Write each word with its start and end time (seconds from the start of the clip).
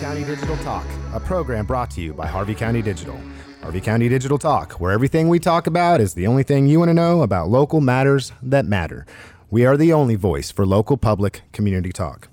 County 0.00 0.24
Digital 0.24 0.56
Talk, 0.56 0.86
a 1.12 1.20
program 1.20 1.66
brought 1.66 1.90
to 1.90 2.00
you 2.00 2.14
by 2.14 2.26
Harvey 2.26 2.54
County 2.54 2.80
Digital. 2.80 3.20
Harvey 3.60 3.82
County 3.82 4.08
Digital 4.08 4.38
Talk, 4.38 4.80
where 4.80 4.92
everything 4.92 5.28
we 5.28 5.38
talk 5.38 5.66
about 5.66 6.00
is 6.00 6.14
the 6.14 6.26
only 6.26 6.42
thing 6.42 6.66
you 6.66 6.78
want 6.78 6.88
to 6.88 6.94
know 6.94 7.20
about 7.20 7.50
local 7.50 7.82
matters 7.82 8.32
that 8.40 8.64
matter. 8.64 9.04
We 9.50 9.66
are 9.66 9.76
the 9.76 9.92
only 9.92 10.14
voice 10.14 10.50
for 10.50 10.64
local 10.64 10.96
public 10.96 11.42
community 11.52 11.92
talk. 11.92 12.28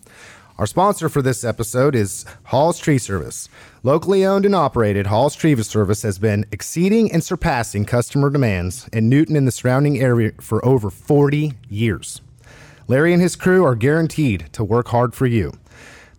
Our 0.57 0.65
sponsor 0.65 1.09
for 1.09 1.21
this 1.21 1.43
episode 1.43 1.93
is 1.93 2.23
Hall's 2.45 2.79
Tree 2.79 2.97
Service. 2.97 3.49
Locally 3.83 4.25
owned 4.25 4.45
and 4.45 4.55
operated, 4.55 5.07
Hall's 5.07 5.35
Tree 5.35 5.61
Service 5.61 6.03
has 6.03 6.17
been 6.17 6.45
exceeding 6.53 7.11
and 7.11 7.21
surpassing 7.21 7.83
customer 7.83 8.29
demands 8.29 8.87
in 8.93 9.09
Newton 9.09 9.35
and 9.35 9.45
the 9.45 9.51
surrounding 9.51 9.99
area 9.99 10.31
for 10.39 10.63
over 10.65 10.89
40 10.89 11.51
years. 11.67 12.21
Larry 12.87 13.11
and 13.11 13.21
his 13.21 13.35
crew 13.35 13.65
are 13.65 13.75
guaranteed 13.75 14.47
to 14.53 14.63
work 14.63 14.87
hard 14.87 15.13
for 15.13 15.25
you. 15.25 15.51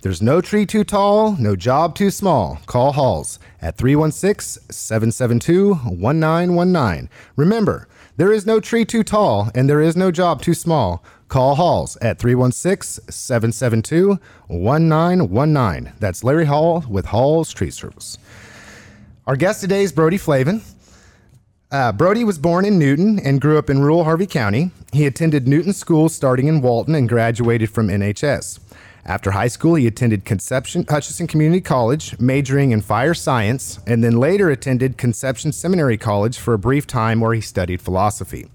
There's 0.00 0.22
no 0.22 0.40
tree 0.40 0.64
too 0.64 0.84
tall, 0.84 1.32
no 1.40 1.56
job 1.56 1.96
too 1.96 2.12
small. 2.12 2.60
Call 2.66 2.92
Halls 2.92 3.40
at 3.60 3.76
316 3.76 4.62
772 4.70 5.74
1919. 5.74 7.10
Remember, 7.34 7.88
there 8.16 8.32
is 8.32 8.46
no 8.46 8.60
tree 8.60 8.84
too 8.84 9.02
tall 9.02 9.50
and 9.56 9.68
there 9.68 9.80
is 9.80 9.96
no 9.96 10.12
job 10.12 10.40
too 10.40 10.54
small. 10.54 11.02
Call 11.26 11.56
Halls 11.56 11.96
at 11.96 12.20
316 12.20 13.10
772 13.10 14.20
1919. 14.46 15.92
That's 15.98 16.22
Larry 16.22 16.46
Hall 16.46 16.84
with 16.88 17.06
Hall's 17.06 17.52
Tree 17.52 17.70
Service. 17.70 18.18
Our 19.26 19.34
guest 19.34 19.60
today 19.60 19.82
is 19.82 19.92
Brody 19.92 20.16
Flavin. 20.16 20.62
Uh, 21.72 21.90
Brody 21.90 22.22
was 22.22 22.38
born 22.38 22.64
in 22.64 22.78
Newton 22.78 23.18
and 23.18 23.40
grew 23.40 23.58
up 23.58 23.68
in 23.68 23.80
rural 23.80 24.04
Harvey 24.04 24.28
County. 24.28 24.70
He 24.92 25.06
attended 25.06 25.48
Newton 25.48 25.72
School 25.72 26.08
starting 26.08 26.46
in 26.46 26.60
Walton 26.60 26.94
and 26.94 27.08
graduated 27.08 27.68
from 27.70 27.88
NHS. 27.88 28.60
After 29.08 29.30
high 29.30 29.48
school, 29.48 29.74
he 29.76 29.86
attended 29.86 30.26
Conception 30.26 30.84
Hutchinson 30.86 31.26
Community 31.26 31.62
College, 31.62 32.20
majoring 32.20 32.72
in 32.72 32.82
fire 32.82 33.14
science, 33.14 33.80
and 33.86 34.04
then 34.04 34.20
later 34.20 34.50
attended 34.50 34.98
Conception 34.98 35.50
Seminary 35.50 35.96
College 35.96 36.36
for 36.36 36.52
a 36.52 36.58
brief 36.58 36.86
time 36.86 37.20
where 37.20 37.32
he 37.32 37.40
studied 37.40 37.80
philosophy. 37.80 38.48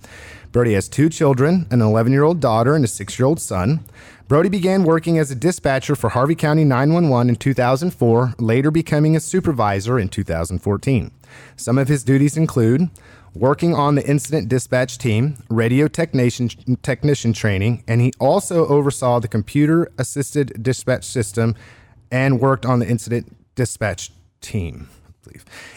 Brody 0.52 0.76
has 0.76 0.88
two 0.88 1.09
children, 1.09 1.66
an 1.72 1.81
11 1.81 2.14
year 2.14 2.22
old 2.22 2.40
daughter 2.40 2.76
and 2.76 2.86
a 2.86 2.88
six 2.88 3.18
year 3.18 3.26
old 3.26 3.42
son. 3.42 3.84
Brody 4.28 4.48
began 4.48 4.84
working 4.84 5.18
as 5.18 5.31
a 5.31 5.36
dispatcher 5.36 5.96
for 5.96 6.12
Harvey 6.12 6.36
County 6.36 6.64
911 6.64 7.30
in 7.30 7.36
2004, 7.36 8.36
later 8.38 8.70
becoming 8.70 9.16
a 9.16 9.20
supervisor 9.20 9.98
in 9.98 10.08
2014. 10.08 11.09
Some 11.56 11.80
of 11.80 11.88
his 11.88 12.04
duties 12.04 12.38
include 12.38 12.92
working 13.36 13.73
on 13.73 13.95
the 13.95 14.08
incident 14.08 14.48
dispatch 14.50 14.98
team, 14.98 15.38
radio 15.50 15.88
technician, 15.88 16.50
technician 16.81 17.34
training, 17.34 17.84
and 17.88 18.02
he 18.02 18.14
also 18.20 18.67
oversaw 18.67 19.20
the 19.20 19.28
computer 19.28 19.92
assisted 19.98 20.62
dispatch 20.62 21.03
system 21.03 21.56
and 22.12 22.40
worked 22.40 22.66
on 22.66 22.80
the 22.80 22.88
incident 22.88 23.36
dispatch 23.56 24.12
team. 24.42 24.90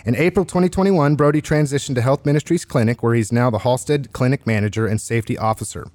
In 0.05 0.17
April 0.17 0.45
2021, 0.45 1.15
Brody 1.15 1.41
transitioned 1.41 1.95
to 1.95 2.03
Health 2.03 2.27
Ministries 2.27 2.65
Clinic, 2.65 3.03
where 3.03 3.15
he's 3.15 3.33
now 3.33 3.49
the 3.49 3.61
Halstead 3.61 4.13
Clinic 4.13 4.47
Manager 4.47 4.87
and 4.87 5.01
Safety 5.01 5.39
Officer. 5.39 5.87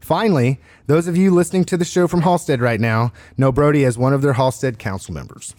Finally, 0.00 0.60
those 0.86 1.08
of 1.08 1.16
you 1.16 1.30
listening 1.30 1.64
to 1.64 1.76
the 1.76 1.84
show 1.84 2.06
from 2.06 2.22
Halstead 2.22 2.60
right 2.60 2.80
now 2.80 3.12
know 3.36 3.50
Brody 3.50 3.84
as 3.84 3.98
one 3.98 4.12
of 4.12 4.22
their 4.22 4.34
Halstead 4.34 4.78
Council 4.78 5.14
members. 5.14 5.54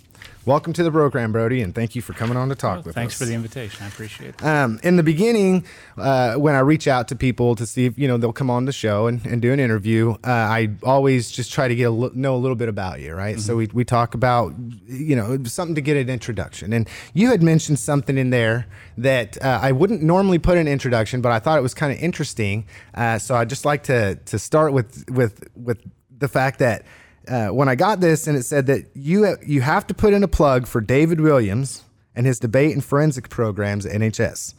Welcome 0.50 0.74
to 0.74 0.84
the 0.84 0.90
program, 0.92 1.32
Brody, 1.32 1.62
and 1.62 1.76
thank 1.76 1.94
you 1.94 2.02
for 2.02 2.14
coming 2.14 2.36
on 2.36 2.50
to 2.50 2.56
talk 2.56 2.84
with 2.84 2.96
thanks 2.96 3.14
us. 3.14 3.20
Thanks 3.20 3.20
for 3.20 3.26
the 3.26 3.36
invitation. 3.36 3.84
I 3.84 3.88
appreciate 3.88 4.30
it. 4.30 4.44
Um, 4.44 4.80
in 4.82 4.96
the 4.96 5.04
beginning, 5.04 5.64
uh, 5.96 6.38
when 6.38 6.56
I 6.56 6.60
reach 6.62 6.88
out 6.88 7.08
to 7.10 7.16
people 7.16 7.54
to 7.54 7.68
see 7.68 7.86
if 7.86 8.00
you 8.00 8.08
know 8.08 8.18
they'll 8.18 8.34
come 8.34 8.50
on 8.50 8.66
the 8.66 8.72
show 8.72 9.06
and, 9.06 9.24
and 9.28 9.44
do 9.44 9.54
an 9.54 9.60
interview, 9.60 10.14
uh, 10.24 10.28
I 10.28 10.72
always 10.82 11.30
just 11.30 11.54
try 11.54 11.68
to 11.68 11.76
get 11.76 11.84
a 11.84 11.94
l- 11.94 12.10
know 12.16 12.36
a 12.36 12.42
little 12.42 12.56
bit 12.56 12.68
about 12.68 13.00
you, 13.00 13.14
right? 13.14 13.36
Mm-hmm. 13.36 13.42
So 13.42 13.58
we, 13.58 13.68
we 13.68 13.86
talk 13.86 14.16
about 14.16 14.56
you 14.88 15.16
know 15.16 15.38
something 15.44 15.76
to 15.76 15.82
get 15.82 15.98
an 15.98 16.10
introduction, 16.10 16.74
and 16.74 16.90
you 17.14 17.30
had 17.30 17.44
mentioned 17.44 17.78
something 17.78 18.18
in 18.18 18.32
there 18.32 18.66
that 18.98 19.40
uh, 19.44 19.60
I 19.62 19.72
wouldn't 19.72 20.02
normally 20.02 20.40
put 20.40 20.58
an 20.58 20.68
introduction, 20.68 21.22
but 21.22 21.32
I 21.32 21.38
thought 21.38 21.60
it 21.60 21.62
was 21.62 21.76
kind 21.76 21.94
of 21.94 22.00
interesting. 22.00 22.66
Uh, 22.96 23.20
so 23.20 23.36
I'd 23.36 23.50
just 23.50 23.66
like 23.66 23.84
to 23.84 24.16
to 24.16 24.40
start 24.40 24.74
with 24.74 25.08
with 25.12 25.48
with 25.56 25.78
the 26.18 26.28
fact 26.28 26.58
that 26.58 26.86
uh, 27.28 27.48
when 27.50 27.70
I 27.70 27.76
got 27.76 28.00
this 28.00 28.28
and 28.28 28.38
it 28.38 28.44
said 28.44 28.66
that 28.68 28.86
you 28.94 29.36
you 29.46 29.62
have 29.62 29.86
to 29.88 29.94
put 29.94 30.14
in 30.14 30.24
a 30.24 30.28
plug 30.28 30.68
for 30.68 30.82
David 30.82 31.22
Williams 31.22 31.84
and 32.16 32.26
his 32.26 32.40
debate 32.40 32.74
and 32.74 32.84
forensic 32.84 33.30
programs 33.30 33.86
at 33.86 33.94
NHS. 33.94 34.54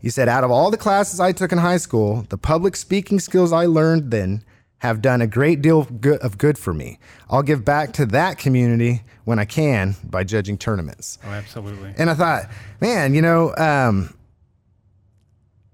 He 0.00 0.10
said, 0.10 0.28
out 0.28 0.44
of 0.44 0.50
all 0.50 0.70
the 0.70 0.76
classes 0.76 1.20
I 1.20 1.32
took 1.32 1.52
in 1.52 1.58
high 1.58 1.76
school, 1.76 2.26
the 2.28 2.38
public 2.38 2.76
speaking 2.76 3.18
skills 3.18 3.52
I 3.52 3.66
learned 3.66 4.10
then 4.10 4.44
have 4.78 5.02
done 5.02 5.20
a 5.20 5.26
great 5.26 5.60
deal 5.60 5.88
of 6.20 6.38
good, 6.38 6.58
for 6.58 6.72
me. 6.72 6.98
I'll 7.28 7.42
give 7.42 7.64
back 7.64 7.92
to 7.94 8.06
that 8.06 8.38
community 8.38 9.02
when 9.24 9.38
I 9.38 9.44
can 9.44 9.96
by 10.04 10.22
judging 10.22 10.56
tournaments. 10.56 11.18
Oh, 11.24 11.30
absolutely. 11.30 11.94
And 11.98 12.08
I 12.08 12.14
thought, 12.14 12.48
man, 12.80 13.12
you 13.12 13.22
know, 13.22 13.54
um, 13.56 14.14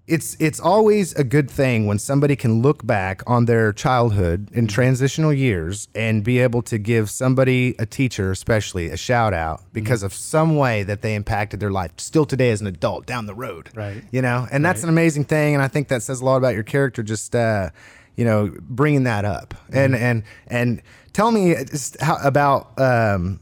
it's 0.07 0.37
it's 0.39 0.61
always 0.61 1.15
a 1.15 1.25
good 1.25 1.51
thing 1.51 1.87
when 1.87 1.99
somebody 1.99 2.37
can 2.37 2.61
look 2.61 2.87
back 2.87 3.23
on 3.27 3.47
their 3.47 3.73
childhood 3.73 4.51
in 4.53 4.67
transitional 4.67 5.33
years 5.33 5.89
and 5.95 6.23
be 6.23 6.39
able 6.41 6.61
to 6.61 6.77
give 6.77 7.09
somebody 7.09 7.75
a 7.79 7.87
teacher 7.87 8.31
especially 8.31 8.91
a 8.91 8.97
shout 8.97 9.33
out 9.33 9.63
because 9.73 10.01
mm-hmm. 10.01 10.07
of 10.07 10.13
some 10.13 10.57
way 10.57 10.83
that 10.83 11.01
they 11.01 11.15
impacted 11.15 11.59
their 11.59 11.71
life 11.71 11.91
still 11.97 12.27
today 12.27 12.51
as 12.51 12.61
an 12.61 12.67
adult 12.67 13.07
down 13.07 13.25
the 13.27 13.35
road 13.35 13.71
right 13.75 14.05
you 14.11 14.21
know 14.21 14.47
and 14.51 14.63
that's 14.63 14.81
right. 14.81 14.85
an 14.85 14.89
amazing 14.91 15.25
thing 15.25 15.55
and 15.55 15.63
i 15.63 15.69
think 15.69 15.89
that 15.89 16.03
says 16.03 16.21
a 16.21 16.25
lot 16.25 16.37
about 16.37 16.55
your 16.55 16.63
character 16.63 17.03
just 17.03 17.35
uh, 17.35 17.71
you 18.17 18.25
know 18.25 18.53
bringing 18.61 19.05
that 19.05 19.25
up 19.25 19.55
mm-hmm. 19.55 19.77
and 19.77 19.95
and 19.97 20.23
and 20.49 20.83
tell 21.15 21.31
me 21.31 21.55
how, 22.01 22.19
about 22.23 22.79
um, 22.79 23.41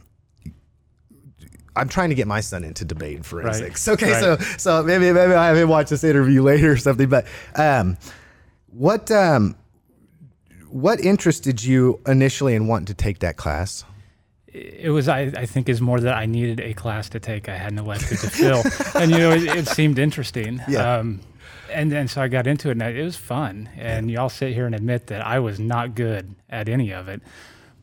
I'm 1.75 1.89
trying 1.89 2.11
to 2.11 2.15
get 2.15 2.27
my 2.27 2.41
son 2.41 2.65
into 2.65 2.85
debate 2.85 3.17
and 3.17 3.27
forensics. 3.27 3.87
Right. 3.87 3.95
Okay, 3.95 4.13
right. 4.13 4.21
so 4.21 4.57
so 4.59 4.83
maybe 4.83 5.11
maybe 5.13 5.33
I 5.33 5.49
have 5.49 5.57
him 5.57 5.69
watch 5.69 5.89
this 5.91 6.05
interview 6.05 6.43
later 6.51 6.73
or 6.73 6.77
something. 6.77 7.09
But 7.09 7.27
um, 7.57 7.97
what 8.69 9.11
um, 9.11 9.57
what 10.69 11.01
interested 11.01 11.63
you 11.63 12.01
initially 12.07 12.55
in 12.55 12.67
wanting 12.67 12.87
to 12.87 12.95
take 12.95 13.21
that 13.21 13.37
class? 13.37 13.85
It 14.55 14.91
was, 14.91 15.09
I, 15.09 15.21
I 15.21 15.47
think, 15.47 15.71
is 15.71 15.81
more 15.81 15.99
that 15.99 16.15
I 16.15 16.27
needed 16.27 16.61
a 16.61 16.75
class 16.75 17.09
to 17.11 17.21
take. 17.21 17.49
I 17.49 17.57
hadn't 17.57 17.79
elected 17.79 18.19
to 18.19 18.29
fill, 18.29 18.63
and 19.01 19.11
you 19.11 19.17
know, 19.17 19.31
it, 19.31 19.45
it 19.45 19.69
seemed 19.69 19.99
interesting. 19.99 20.61
Yeah. 20.69 20.99
Um, 20.99 21.21
and 21.71 21.91
then 21.91 22.07
so 22.07 22.21
I 22.21 22.29
got 22.29 22.47
into 22.47 22.69
it, 22.69 22.73
and 22.73 22.83
it 22.83 23.03
was 23.03 23.17
fun. 23.17 23.71
And 23.79 24.11
y'all 24.11 24.29
sit 24.29 24.53
here 24.53 24.67
and 24.67 24.75
admit 24.75 25.07
that 25.07 25.27
I 25.27 25.39
was 25.39 25.59
not 25.59 25.95
good 25.95 26.35
at 26.51 26.69
any 26.69 26.93
of 26.93 27.09
it 27.09 27.23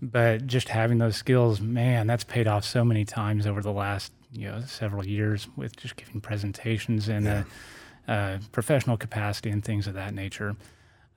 but 0.01 0.47
just 0.47 0.69
having 0.69 0.97
those 0.97 1.15
skills, 1.15 1.59
man, 1.59 2.07
that's 2.07 2.23
paid 2.23 2.47
off 2.47 2.63
so 2.63 2.83
many 2.85 3.05
times 3.05 3.45
over 3.45 3.61
the 3.61 3.71
last 3.71 4.11
you 4.31 4.49
know 4.49 4.61
several 4.61 5.05
years 5.05 5.47
with 5.55 5.75
just 5.75 5.95
giving 5.95 6.21
presentations 6.21 7.09
in 7.09 7.25
yeah. 7.25 7.43
a, 8.07 8.11
a, 8.11 8.39
professional 8.51 8.97
capacity 8.97 9.49
and 9.49 9.63
things 9.63 9.87
of 9.87 9.93
that 9.95 10.13
nature. 10.13 10.55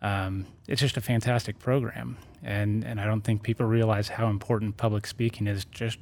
Um, 0.01 0.47
it's 0.67 0.81
just 0.81 0.97
a 0.97 1.01
fantastic 1.01 1.59
program, 1.59 2.17
and 2.43 2.85
and 2.85 3.01
I 3.01 3.05
don't 3.05 3.23
think 3.23 3.43
people 3.43 3.67
realize 3.67 4.09
how 4.09 4.29
important 4.29 4.77
public 4.77 5.07
speaking 5.07 5.47
is 5.47 5.65
just 5.67 5.99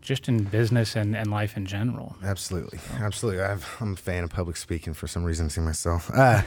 just 0.00 0.28
in 0.28 0.44
business 0.44 0.96
and, 0.96 1.16
and 1.16 1.30
life 1.30 1.56
in 1.56 1.66
general. 1.66 2.16
Absolutely, 2.22 2.78
so. 2.78 2.94
absolutely. 2.94 3.42
i 3.42 3.52
am 3.80 3.92
a 3.92 3.96
fan 3.96 4.24
of 4.24 4.30
public 4.30 4.56
speaking 4.56 4.94
for 4.94 5.06
some 5.06 5.24
reason. 5.24 5.48
See 5.48 5.60
myself. 5.60 6.10
Uh, 6.14 6.42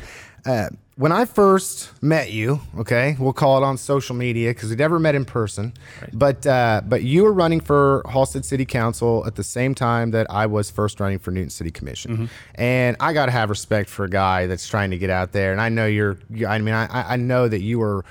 uh, 0.46 0.70
when 0.96 1.12
I 1.12 1.26
first 1.26 1.92
met 2.02 2.32
you, 2.32 2.60
okay, 2.78 3.16
we'll 3.20 3.34
call 3.34 3.58
it 3.58 3.64
on 3.66 3.78
social 3.78 4.16
media 4.16 4.52
because 4.52 4.70
we 4.70 4.76
never 4.76 4.98
met 4.98 5.14
in 5.14 5.26
person. 5.26 5.74
Right. 6.02 6.10
But 6.14 6.48
uh, 6.48 6.82
but 6.86 7.04
you 7.04 7.24
were 7.24 7.34
running 7.34 7.60
for 7.60 8.02
Halstead 8.10 8.46
City 8.46 8.66
Council 8.66 9.26
at 9.28 9.36
the 9.36 9.44
same 9.44 9.76
time 9.76 10.12
that 10.12 10.28
I 10.30 10.46
was 10.46 10.72
first 10.72 11.00
running 11.00 11.20
for 11.20 11.32
Newton 11.32 11.50
City 11.50 11.70
Commission, 11.70 12.12
mm-hmm. 12.12 12.26
and 12.56 12.98
I 13.00 13.14
got 13.14 13.26
to 13.26 13.32
have 13.32 13.50
respect 13.50 13.90
for 13.90 14.06
a 14.06 14.10
guy 14.10 14.48
that's 14.48 14.68
trying 14.68 14.92
to 14.92 14.98
get 14.98 15.10
out 15.10 15.34
there. 15.34 15.52
And 15.52 15.62
I 15.62 15.70
know 15.70 15.86
you're. 15.86 16.18
I 16.48 16.60
mean, 16.60 16.74
I, 16.74 17.14
I 17.14 17.16
know 17.18 17.48
that 17.48 17.62
you 17.62 17.80
were 17.80 18.06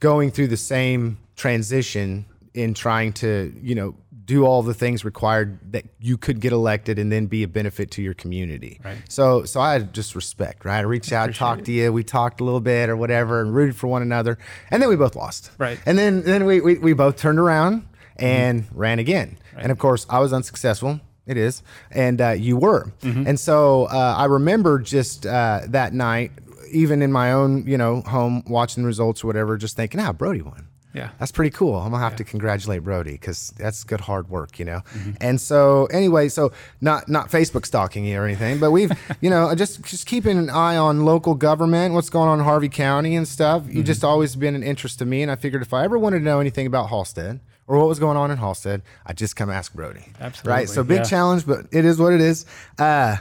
going 0.00 0.30
through 0.30 0.48
the 0.48 0.56
same 0.56 1.18
transition 1.36 2.24
in 2.54 2.72
trying 2.72 3.12
to 3.12 3.52
you 3.60 3.74
know 3.74 3.94
do 4.24 4.44
all 4.44 4.62
the 4.62 4.74
things 4.74 5.04
required 5.04 5.72
that 5.72 5.84
you 6.00 6.16
could 6.16 6.40
get 6.40 6.52
elected 6.52 6.98
and 6.98 7.12
then 7.12 7.26
be 7.26 7.42
a 7.42 7.48
benefit 7.48 7.90
to 7.92 8.02
your 8.02 8.14
community. 8.14 8.80
Right. 8.84 8.98
So 9.08 9.44
so 9.44 9.60
I 9.60 9.80
just 9.80 10.14
respect, 10.14 10.64
right? 10.64 10.78
I 10.78 10.82
reached 10.82 11.12
out, 11.12 11.34
talked 11.34 11.62
it. 11.62 11.66
to 11.66 11.72
you, 11.72 11.92
we 11.92 12.04
talked 12.04 12.40
a 12.40 12.44
little 12.44 12.60
bit 12.60 12.88
or 12.88 12.96
whatever, 12.96 13.40
and 13.40 13.54
rooted 13.54 13.76
for 13.76 13.88
one 13.88 14.02
another, 14.02 14.38
and 14.70 14.82
then 14.82 14.88
we 14.88 14.96
both 14.96 15.16
lost. 15.16 15.50
Right. 15.58 15.78
And 15.86 15.98
then 15.98 16.22
then 16.22 16.44
we 16.44 16.60
we, 16.60 16.78
we 16.78 16.92
both 16.92 17.16
turned 17.16 17.38
around 17.38 17.86
and 18.16 18.64
mm-hmm. 18.64 18.78
ran 18.78 18.98
again. 18.98 19.38
Right. 19.54 19.62
And 19.64 19.72
of 19.72 19.78
course, 19.78 20.06
I 20.08 20.20
was 20.20 20.32
unsuccessful. 20.32 21.00
It 21.26 21.38
is, 21.38 21.62
and 21.90 22.20
uh, 22.20 22.30
you 22.30 22.58
were. 22.58 22.92
Mm-hmm. 23.00 23.26
And 23.26 23.40
so 23.40 23.84
uh, 23.84 24.14
I 24.16 24.26
remember 24.26 24.78
just 24.78 25.24
uh, 25.24 25.62
that 25.68 25.94
night, 25.94 26.32
even 26.70 27.00
in 27.00 27.12
my 27.12 27.32
own 27.32 27.66
you 27.66 27.78
know 27.78 28.02
home, 28.02 28.42
watching 28.46 28.82
the 28.82 28.86
results 28.86 29.24
or 29.24 29.26
whatever, 29.26 29.56
just 29.56 29.74
thinking, 29.74 30.00
"Ah, 30.00 30.12
Brody 30.12 30.42
won." 30.42 30.68
Yeah. 30.94 31.10
That's 31.18 31.32
pretty 31.32 31.50
cool. 31.50 31.74
I'm 31.74 31.90
gonna 31.90 32.02
have 32.02 32.12
yeah. 32.12 32.18
to 32.18 32.24
congratulate 32.24 32.84
Brody 32.84 33.12
because 33.12 33.52
that's 33.56 33.82
good 33.82 34.00
hard 34.00 34.30
work, 34.30 34.60
you 34.60 34.64
know. 34.64 34.82
Mm-hmm. 34.92 35.10
And 35.20 35.40
so 35.40 35.86
anyway, 35.86 36.28
so 36.28 36.52
not 36.80 37.08
not 37.08 37.30
Facebook 37.30 37.66
stalking 37.66 38.04
you 38.04 38.18
or 38.18 38.24
anything, 38.24 38.60
but 38.60 38.70
we've 38.70 38.92
you 39.20 39.28
know 39.28 39.52
just 39.56 39.82
just 39.82 40.06
keeping 40.06 40.38
an 40.38 40.50
eye 40.50 40.76
on 40.76 41.04
local 41.04 41.34
government, 41.34 41.94
what's 41.94 42.10
going 42.10 42.28
on 42.28 42.38
in 42.38 42.44
Harvey 42.44 42.68
County 42.68 43.16
and 43.16 43.26
stuff. 43.26 43.62
Mm-hmm. 43.62 43.78
You 43.78 43.82
just 43.82 44.04
always 44.04 44.36
been 44.36 44.54
an 44.54 44.62
interest 44.62 45.00
to 45.00 45.04
me, 45.04 45.22
and 45.22 45.30
I 45.30 45.36
figured 45.36 45.62
if 45.62 45.74
I 45.74 45.84
ever 45.84 45.98
wanted 45.98 46.20
to 46.20 46.24
know 46.24 46.38
anything 46.38 46.66
about 46.66 46.90
Halstead 46.90 47.40
or 47.66 47.78
what 47.78 47.88
was 47.88 47.98
going 47.98 48.16
on 48.16 48.30
in 48.30 48.36
Halstead, 48.36 48.82
I 49.04 49.14
just 49.14 49.34
come 49.34 49.50
ask 49.50 49.74
Brody. 49.74 50.06
Absolutely, 50.20 50.52
Right. 50.52 50.68
So 50.68 50.84
big 50.84 50.98
yeah. 50.98 51.04
challenge, 51.04 51.44
but 51.44 51.66
it 51.72 51.84
is 51.84 51.98
what 51.98 52.12
it 52.12 52.20
is. 52.20 52.46
Uh, 52.78 53.16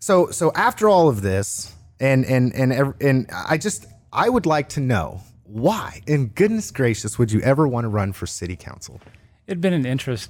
so 0.00 0.30
so 0.30 0.50
after 0.56 0.88
all 0.88 1.08
of 1.08 1.22
this, 1.22 1.72
and 2.00 2.24
and 2.26 2.52
and 2.52 2.94
and 3.00 3.30
I 3.32 3.58
just 3.58 3.86
I 4.12 4.28
would 4.28 4.44
like 4.44 4.70
to 4.70 4.80
know 4.80 5.22
why, 5.54 6.02
in 6.08 6.26
goodness 6.30 6.72
gracious, 6.72 7.16
would 7.16 7.30
you 7.30 7.40
ever 7.42 7.68
want 7.68 7.84
to 7.84 7.88
run 7.88 8.12
for 8.12 8.26
city 8.26 8.56
council? 8.56 9.00
It'd 9.46 9.60
been 9.60 9.72
an 9.72 9.86
interest. 9.86 10.28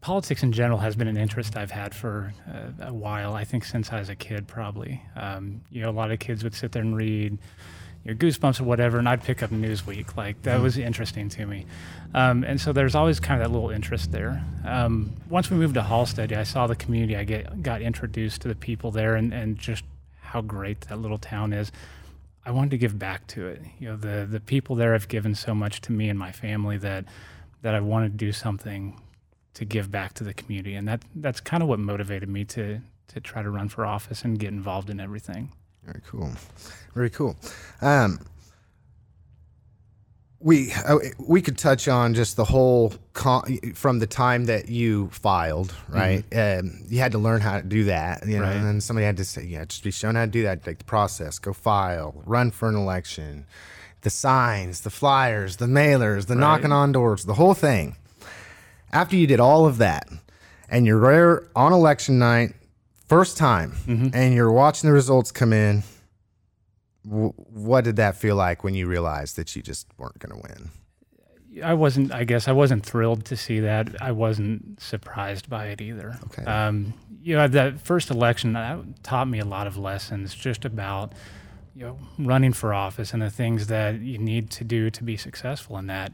Politics 0.00 0.42
in 0.42 0.50
general 0.50 0.80
has 0.80 0.96
been 0.96 1.06
an 1.06 1.16
interest 1.16 1.56
I've 1.56 1.70
had 1.70 1.94
for 1.94 2.34
uh, 2.52 2.88
a 2.88 2.92
while. 2.92 3.34
I 3.34 3.44
think 3.44 3.64
since 3.64 3.92
I 3.92 4.00
was 4.00 4.08
a 4.08 4.16
kid, 4.16 4.48
probably. 4.48 5.00
Um, 5.14 5.60
you 5.70 5.80
know, 5.80 5.90
a 5.90 5.92
lot 5.92 6.10
of 6.10 6.18
kids 6.18 6.42
would 6.42 6.56
sit 6.56 6.72
there 6.72 6.82
and 6.82 6.96
read 6.96 7.38
your 8.04 8.16
Goosebumps 8.16 8.60
or 8.60 8.64
whatever, 8.64 8.98
and 8.98 9.08
I'd 9.08 9.22
pick 9.22 9.44
up 9.44 9.50
Newsweek. 9.50 10.16
Like 10.16 10.42
that 10.42 10.60
was 10.60 10.76
interesting 10.76 11.28
to 11.28 11.46
me, 11.46 11.64
um, 12.12 12.42
and 12.42 12.60
so 12.60 12.72
there's 12.72 12.96
always 12.96 13.20
kind 13.20 13.40
of 13.40 13.48
that 13.48 13.54
little 13.54 13.70
interest 13.70 14.10
there. 14.10 14.44
Um, 14.66 15.12
once 15.30 15.52
we 15.52 15.56
moved 15.56 15.74
to 15.74 15.82
Halstead, 15.82 16.32
I 16.32 16.42
saw 16.42 16.66
the 16.66 16.74
community. 16.74 17.16
I 17.16 17.22
get 17.22 17.62
got 17.62 17.80
introduced 17.80 18.40
to 18.42 18.48
the 18.48 18.56
people 18.56 18.90
there, 18.90 19.14
and, 19.14 19.32
and 19.32 19.56
just 19.56 19.84
how 20.20 20.40
great 20.40 20.80
that 20.82 20.98
little 20.98 21.18
town 21.18 21.52
is. 21.52 21.70
I 22.48 22.50
wanted 22.50 22.70
to 22.70 22.78
give 22.78 22.98
back 22.98 23.26
to 23.26 23.46
it. 23.46 23.60
You 23.78 23.90
know, 23.90 23.96
the 23.96 24.24
the 24.24 24.40
people 24.40 24.74
there 24.74 24.94
have 24.94 25.06
given 25.08 25.34
so 25.34 25.54
much 25.54 25.82
to 25.82 25.92
me 25.92 26.08
and 26.08 26.18
my 26.18 26.32
family 26.32 26.78
that 26.78 27.04
that 27.60 27.74
I 27.74 27.80
wanted 27.80 28.12
to 28.12 28.16
do 28.16 28.32
something 28.32 28.98
to 29.52 29.66
give 29.66 29.90
back 29.90 30.14
to 30.14 30.24
the 30.24 30.32
community, 30.32 30.74
and 30.74 30.88
that 30.88 31.02
that's 31.14 31.40
kind 31.40 31.62
of 31.62 31.68
what 31.68 31.78
motivated 31.78 32.30
me 32.30 32.46
to 32.46 32.80
to 33.08 33.20
try 33.20 33.42
to 33.42 33.50
run 33.50 33.68
for 33.68 33.84
office 33.84 34.22
and 34.22 34.38
get 34.38 34.48
involved 34.48 34.88
in 34.88 34.98
everything. 34.98 35.52
Very 35.84 36.00
cool. 36.06 36.30
Very 36.94 37.10
cool. 37.10 37.36
Um, 37.82 38.18
we 40.40 40.72
uh, 40.72 40.98
we 41.18 41.42
could 41.42 41.58
touch 41.58 41.88
on 41.88 42.14
just 42.14 42.36
the 42.36 42.44
whole 42.44 42.92
con- 43.12 43.58
from 43.74 43.98
the 43.98 44.06
time 44.06 44.44
that 44.46 44.68
you 44.68 45.08
filed, 45.10 45.74
right? 45.88 46.24
Um, 46.34 46.84
you 46.88 47.00
had 47.00 47.12
to 47.12 47.18
learn 47.18 47.40
how 47.40 47.56
to 47.58 47.62
do 47.66 47.84
that, 47.84 48.26
you 48.26 48.36
know, 48.38 48.44
Right. 48.44 48.56
and 48.56 48.64
then 48.64 48.80
somebody 48.80 49.04
had 49.04 49.16
to 49.16 49.24
say, 49.24 49.42
yeah, 49.44 49.64
just 49.64 49.82
be 49.82 49.90
shown 49.90 50.14
how 50.14 50.24
to 50.24 50.30
do 50.30 50.44
that, 50.44 50.64
like 50.66 50.78
the 50.78 50.84
process, 50.84 51.38
go 51.40 51.52
file, 51.52 52.22
run 52.24 52.52
for 52.52 52.68
an 52.68 52.76
election, 52.76 53.46
the 54.02 54.10
signs, 54.10 54.82
the 54.82 54.90
flyers, 54.90 55.56
the 55.56 55.66
mailers, 55.66 56.26
the 56.26 56.36
knocking 56.36 56.70
on 56.72 56.92
doors, 56.92 57.24
the 57.24 57.34
whole 57.34 57.54
thing. 57.54 57.96
After 58.92 59.16
you 59.16 59.26
did 59.26 59.40
all 59.40 59.66
of 59.66 59.78
that, 59.78 60.08
and 60.70 60.86
you're 60.86 61.00
there 61.00 61.48
on 61.56 61.72
election 61.72 62.18
night, 62.20 62.54
first 63.08 63.36
time, 63.36 63.72
and 64.14 64.34
you're 64.34 64.52
watching 64.52 64.88
the 64.88 64.94
results 64.94 65.32
come 65.32 65.52
in, 65.52 65.82
w- 67.08 67.32
what 67.36 67.84
did 67.84 67.96
that 67.96 68.16
feel 68.16 68.36
like 68.36 68.62
when 68.62 68.74
you 68.74 68.86
realized 68.86 69.36
that 69.36 69.54
you 69.56 69.62
just 69.62 69.86
weren't 69.96 70.18
going 70.18 70.40
to 70.40 70.48
win? 70.48 70.70
I 71.62 71.74
wasn't. 71.74 72.12
I 72.12 72.24
guess 72.24 72.46
I 72.46 72.52
wasn't 72.52 72.84
thrilled 72.84 73.24
to 73.26 73.36
see 73.36 73.60
that. 73.60 74.00
I 74.00 74.12
wasn't 74.12 74.80
surprised 74.80 75.48
by 75.48 75.66
it 75.68 75.80
either. 75.80 76.18
Okay. 76.26 76.44
Um, 76.44 76.94
you 77.22 77.36
know, 77.36 77.48
that 77.48 77.80
first 77.80 78.10
election 78.10 78.52
that 78.52 79.02
taught 79.02 79.28
me 79.28 79.38
a 79.38 79.44
lot 79.44 79.66
of 79.66 79.76
lessons 79.76 80.34
just 80.34 80.64
about 80.64 81.12
you 81.74 81.84
know 81.84 81.98
running 82.18 82.52
for 82.52 82.74
office 82.74 83.12
and 83.12 83.22
the 83.22 83.30
things 83.30 83.68
that 83.68 84.00
you 84.00 84.18
need 84.18 84.50
to 84.50 84.64
do 84.64 84.90
to 84.90 85.02
be 85.02 85.16
successful 85.16 85.78
in 85.78 85.86
that. 85.86 86.12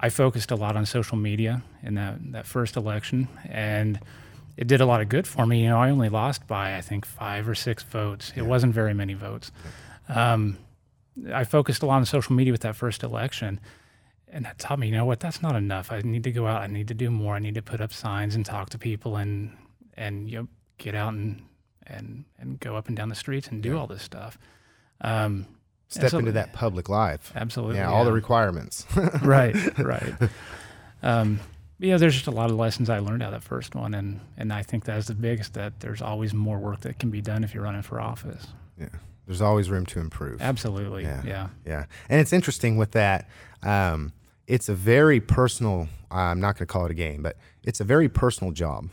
I 0.00 0.10
focused 0.10 0.52
a 0.52 0.54
lot 0.54 0.76
on 0.76 0.86
social 0.86 1.16
media 1.16 1.62
in 1.82 1.94
that 1.94 2.32
that 2.32 2.46
first 2.46 2.76
election, 2.76 3.28
and 3.48 3.98
it 4.56 4.66
did 4.68 4.80
a 4.80 4.86
lot 4.86 5.00
of 5.00 5.08
good 5.08 5.26
for 5.26 5.46
me. 5.46 5.62
You 5.62 5.70
know, 5.70 5.78
I 5.78 5.90
only 5.90 6.08
lost 6.08 6.46
by 6.46 6.76
I 6.76 6.82
think 6.82 7.04
five 7.04 7.48
or 7.48 7.54
six 7.54 7.82
votes. 7.82 8.32
It 8.36 8.42
wasn't 8.42 8.74
very 8.74 8.94
many 8.94 9.14
votes. 9.14 9.50
Um, 10.08 10.58
I 11.32 11.44
focused 11.44 11.82
a 11.82 11.86
lot 11.86 11.96
on 11.96 12.06
social 12.06 12.34
media 12.34 12.52
with 12.52 12.62
that 12.62 12.76
first 12.76 13.02
election 13.02 13.60
and 14.32 14.44
that 14.44 14.58
taught 14.58 14.78
me, 14.78 14.88
you 14.88 14.92
know 14.92 15.04
what, 15.04 15.20
that's 15.20 15.42
not 15.42 15.54
enough. 15.56 15.90
I 15.90 16.00
need 16.00 16.24
to 16.24 16.32
go 16.32 16.46
out. 16.46 16.62
I 16.62 16.66
need 16.66 16.88
to 16.88 16.94
do 16.94 17.10
more. 17.10 17.34
I 17.34 17.38
need 17.38 17.54
to 17.54 17.62
put 17.62 17.80
up 17.80 17.92
signs 17.92 18.34
and 18.34 18.44
talk 18.44 18.70
to 18.70 18.78
people 18.78 19.16
and 19.16 19.56
and 19.96 20.30
you 20.30 20.38
know 20.38 20.48
get 20.78 20.94
out 20.94 21.14
and 21.14 21.42
and 21.86 22.24
and 22.38 22.60
go 22.60 22.76
up 22.76 22.88
and 22.88 22.96
down 22.96 23.08
the 23.08 23.14
streets 23.14 23.48
and 23.48 23.62
do 23.62 23.76
all 23.76 23.86
this 23.86 24.02
stuff. 24.02 24.38
Um, 25.00 25.46
Step 25.88 26.10
so- 26.10 26.18
into 26.18 26.32
that 26.32 26.52
public 26.52 26.88
life. 26.88 27.32
Absolutely. 27.34 27.76
Yeah, 27.76 27.90
all 27.90 28.04
the 28.04 28.12
requirements. 28.12 28.86
right, 29.22 29.56
right. 29.78 30.14
Um, 31.00 31.38
yeah, 31.78 31.96
there's 31.96 32.14
just 32.14 32.26
a 32.26 32.32
lot 32.32 32.50
of 32.50 32.56
lessons 32.56 32.90
I 32.90 32.98
learned 32.98 33.22
out 33.22 33.32
of 33.32 33.40
that 33.40 33.48
first 33.48 33.76
one, 33.76 33.94
and 33.94 34.18
and 34.36 34.52
I 34.52 34.64
think 34.64 34.84
that's 34.84 35.06
the 35.06 35.14
biggest. 35.14 35.54
That 35.54 35.78
there's 35.78 36.02
always 36.02 36.34
more 36.34 36.58
work 36.58 36.80
that 36.80 36.98
can 36.98 37.10
be 37.10 37.20
done 37.20 37.44
if 37.44 37.54
you're 37.54 37.62
running 37.62 37.82
for 37.82 38.00
office. 38.00 38.48
yeah. 38.76 38.88
There's 39.28 39.42
always 39.42 39.68
room 39.70 39.84
to 39.86 40.00
improve. 40.00 40.40
Absolutely. 40.40 41.02
Yeah. 41.02 41.22
Yeah. 41.24 41.48
Yeah. 41.66 41.84
And 42.08 42.18
it's 42.18 42.32
interesting 42.32 42.78
with 42.78 42.92
that. 42.92 43.28
Um, 43.62 44.12
it's 44.46 44.70
a 44.70 44.74
very 44.74 45.20
personal, 45.20 45.86
I'm 46.10 46.40
not 46.40 46.56
going 46.56 46.66
to 46.66 46.72
call 46.72 46.86
it 46.86 46.90
a 46.90 46.94
game, 46.94 47.22
but 47.22 47.36
it's 47.62 47.78
a 47.78 47.84
very 47.84 48.08
personal 48.08 48.52
job 48.52 48.88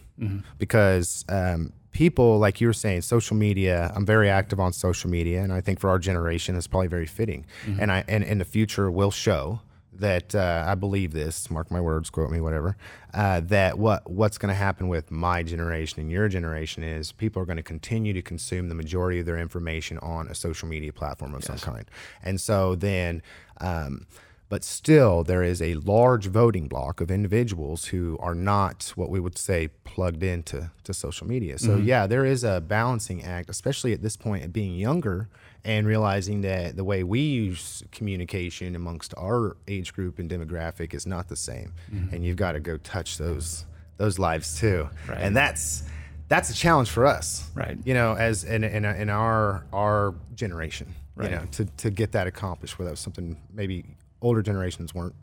because 0.57 1.23
um, 1.29 1.71
people, 1.91 2.37
like 2.37 2.59
you 2.59 2.67
were 2.67 2.73
saying, 2.73 3.01
social 3.01 3.37
media, 3.37 3.93
I'm 3.95 4.05
very 4.05 4.29
active 4.29 4.59
on 4.59 4.73
social 4.73 5.09
media. 5.09 5.41
And 5.41 5.53
I 5.53 5.61
think 5.61 5.79
for 5.79 5.89
our 5.89 5.99
generation, 5.99 6.57
it's 6.57 6.67
probably 6.67 6.87
very 6.87 7.05
fitting. 7.05 7.45
And 7.79 7.89
I, 7.89 8.03
and 8.09 8.21
in 8.21 8.37
the 8.37 8.45
future 8.45 8.91
will 8.91 9.11
show 9.11 9.61
that 9.99 10.35
uh, 10.35 10.65
I 10.67 10.75
believe 10.75 11.13
this, 11.13 11.49
mark 11.49 11.71
my 11.71 11.81
words, 11.81 12.09
quote 12.09 12.29
me, 12.29 12.41
whatever, 12.41 12.77
uh, 13.13 13.41
that 13.41 13.77
what 13.77 14.09
what's 14.09 14.37
going 14.37 14.49
to 14.49 14.55
happen 14.55 14.87
with 14.87 15.11
my 15.11 15.43
generation 15.43 16.01
and 16.01 16.11
your 16.11 16.27
generation 16.27 16.83
is 16.83 17.11
people 17.11 17.41
are 17.41 17.45
going 17.45 17.57
to 17.57 17.63
continue 17.63 18.13
to 18.13 18.21
consume 18.21 18.69
the 18.69 18.75
majority 18.75 19.19
of 19.19 19.25
their 19.25 19.37
information 19.37 19.97
on 19.99 20.27
a 20.27 20.35
social 20.35 20.67
media 20.67 20.93
platform 20.93 21.33
of 21.33 21.43
some 21.43 21.57
kind. 21.57 21.85
And 22.23 22.39
so 22.39 22.75
then, 22.75 23.21
um, 23.61 24.05
but 24.47 24.63
still, 24.63 25.23
there 25.23 25.41
is 25.41 25.61
a 25.61 25.73
large 25.73 26.27
voting 26.27 26.67
block 26.67 27.01
of 27.01 27.09
individuals 27.09 27.85
who 27.85 28.15
are 28.19 28.35
not 28.35 28.93
what 28.95 29.09
we 29.09 29.19
would 29.19 29.37
say 29.37 29.69
plugged 29.83 30.21
into 30.21 30.69
to 30.83 30.93
social 30.93 31.25
media. 31.25 31.57
So 31.57 31.77
yeah, 31.77 32.05
there 32.05 32.25
is 32.25 32.43
a 32.43 32.61
balancing 32.61 33.23
act, 33.23 33.49
especially 33.49 33.91
at 33.91 34.03
this 34.03 34.15
point, 34.15 34.43
at 34.43 34.53
being 34.53 34.75
younger 34.75 35.29
and 35.65 35.85
realizing 35.87 36.41
that 36.41 36.75
the 36.77 36.83
way 36.83 37.03
we 37.03 37.19
use 37.19 37.83
communication 37.91 38.75
amongst 38.75 39.13
our 39.17 39.57
age 39.67 39.93
group 39.93 40.19
and 40.19 40.29
demographic 40.29 40.93
is 40.93 41.05
not 41.07 41.27
the 41.27 41.35
same, 41.35 41.73
and 42.11 42.23
you've 42.23 42.37
got 42.37 42.53
to 42.53 42.59
go 42.59 42.77
touch 42.77 43.17
those 43.17 43.65
those 43.97 44.19
lives 44.19 44.59
too, 44.59 44.89
Right. 45.09 45.19
and 45.21 45.35
that's 45.35 45.83
that's 46.27 46.49
a 46.49 46.53
challenge 46.53 46.89
for 46.89 47.05
us, 47.05 47.49
Right. 47.55 47.77
You 47.85 47.93
know, 47.93 48.13
as 48.15 48.43
in 48.43 48.63
in, 48.63 48.85
in 48.85 49.09
our 49.09 49.65
our 49.73 50.13
generation, 50.35 50.93
Right. 51.15 51.31
you 51.31 51.35
know, 51.37 51.45
to 51.53 51.65
to 51.65 51.89
get 51.89 52.11
that 52.13 52.27
accomplished, 52.27 52.77
where 52.77 52.85
that 52.85 52.91
was 52.91 52.99
something 52.99 53.35
maybe 53.53 53.85
older 54.21 54.41
generations 54.41 54.93
weren't 54.93 55.15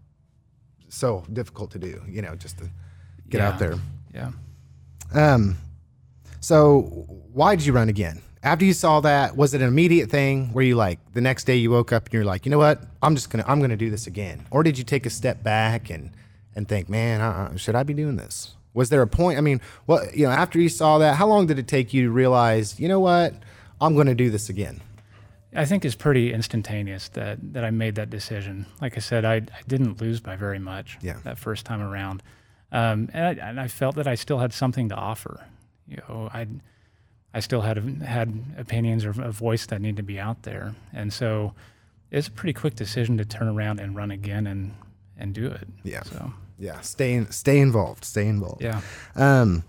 so 0.89 1.25
difficult 1.33 1.71
to 1.73 1.79
do, 1.79 2.03
you 2.09 2.21
know, 2.23 2.35
just 2.37 2.59
to 2.59 2.69
get 3.29 3.41
out 3.41 3.59
there. 3.59 3.77
Yeah. 4.15 4.33
Um, 5.15 5.57
so 6.41 6.83
why 7.33 7.57
did 7.57 7.65
you 7.67 7.73
run 7.73 7.89
again? 7.89 8.21
After 8.45 8.65
you 8.65 8.73
saw 8.73 9.01
that, 9.01 9.37
was 9.37 9.55
it 9.55 9.63
an 9.63 9.69
immediate 9.69 10.11
thing 10.11 10.53
where 10.53 10.65
you 10.65 10.75
like 10.75 10.99
the 11.13 11.21
next 11.21 11.45
day 11.45 11.57
you 11.57 11.71
woke 11.71 11.93
up 11.93 12.07
and 12.07 12.15
you're 12.15 12.25
like, 12.25 12.45
you 12.45 12.51
know 12.51 12.59
what, 12.59 12.83
I'm 13.01 13.15
just 13.15 13.31
gonna 13.31 13.45
I'm 13.47 13.61
gonna 13.61 13.77
do 13.77 13.91
this 13.91 14.07
again, 14.07 14.47
or 14.51 14.63
did 14.63 14.77
you 14.79 14.85
take 14.85 15.07
a 15.07 15.11
step 15.11 15.43
back 15.43 15.91
and 15.91 16.11
and 16.55 16.69
think, 16.69 16.89
man, 16.89 17.21
uh, 17.21 17.57
should 17.57 17.75
I 17.77 17.83
be 17.85 17.95
doing 17.95 18.17
this? 18.17 18.55
Was 18.75 18.89
there 18.91 19.01
a 19.03 19.07
point? 19.07 19.39
I 19.39 19.43
mean, 19.43 19.61
what 19.87 20.17
you 20.17 20.27
know, 20.27 20.33
after 20.33 20.59
you 20.61 20.69
saw 20.69 20.99
that, 20.99 21.17
how 21.17 21.27
long 21.29 21.47
did 21.47 21.59
it 21.59 21.69
take 21.69 21.95
you 21.95 22.05
to 22.07 22.11
realize, 22.11 22.81
you 22.81 22.89
know 22.89 23.01
what, 23.01 23.35
I'm 23.81 23.95
gonna 23.97 24.15
do 24.15 24.29
this 24.29 24.49
again? 24.49 24.81
I 25.55 25.65
think 25.67 25.85
it's 25.85 25.95
pretty 25.95 26.33
instantaneous 26.33 27.09
that, 27.11 27.53
that 27.53 27.63
I 27.63 27.71
made 27.71 27.95
that 27.97 28.09
decision. 28.09 28.65
Like 28.81 28.97
I 28.97 29.01
said, 29.01 29.27
I, 29.27 29.35
I 29.35 29.43
didn't 29.69 30.01
lose 30.01 30.19
by 30.19 30.35
very 30.35 30.59
much 30.59 30.97
Yeah. 31.03 31.19
that 31.25 31.39
first 31.39 31.67
time 31.67 31.83
around. 31.83 32.23
Um, 32.73 33.11
and, 33.13 33.39
I, 33.39 33.49
and 33.51 33.61
I 33.61 33.69
felt 33.69 33.97
that 33.97 34.07
I 34.09 34.15
still 34.15 34.39
had 34.39 34.55
something 34.55 34.89
to 34.89 34.95
offer. 34.95 35.45
You 35.87 35.99
know, 36.09 36.31
I 36.33 36.47
I 37.35 37.41
still 37.41 37.63
had 37.63 37.79
had 38.03 38.45
opinions 38.59 39.05
or 39.05 39.11
a 39.11 39.33
voice 39.33 39.67
that 39.67 39.81
needed 39.81 39.97
to 39.99 40.03
be 40.03 40.19
out 40.21 40.43
there. 40.43 40.75
And 40.93 41.13
so 41.13 41.55
it's 42.11 42.29
a 42.29 42.31
pretty 42.31 42.53
quick 42.53 42.75
decision 42.75 43.17
to 43.19 43.25
turn 43.25 43.49
around 43.49 43.81
and 43.81 43.97
run 43.97 44.11
again 44.11 44.47
and, 44.47 44.75
and 45.17 45.33
do 45.35 45.47
it. 45.47 45.67
Yeah. 45.83 46.03
So, 46.03 46.33
Yeah, 46.59 46.81
stay 46.81 47.15
in, 47.15 47.31
stay 47.31 47.59
involved, 47.59 48.05
stay 48.05 48.27
involved. 48.27 48.63
yeah. 48.63 48.83
Um, 49.17 49.65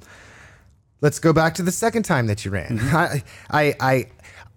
let's 1.02 1.20
go 1.20 1.32
back 1.32 1.54
to 1.56 1.64
the 1.64 1.72
second 1.72 2.04
time 2.04 2.28
that 2.28 2.44
you 2.44 2.52
ran. 2.52 2.80
I, 2.82 3.24
I, 3.50 3.76
I, 3.80 4.08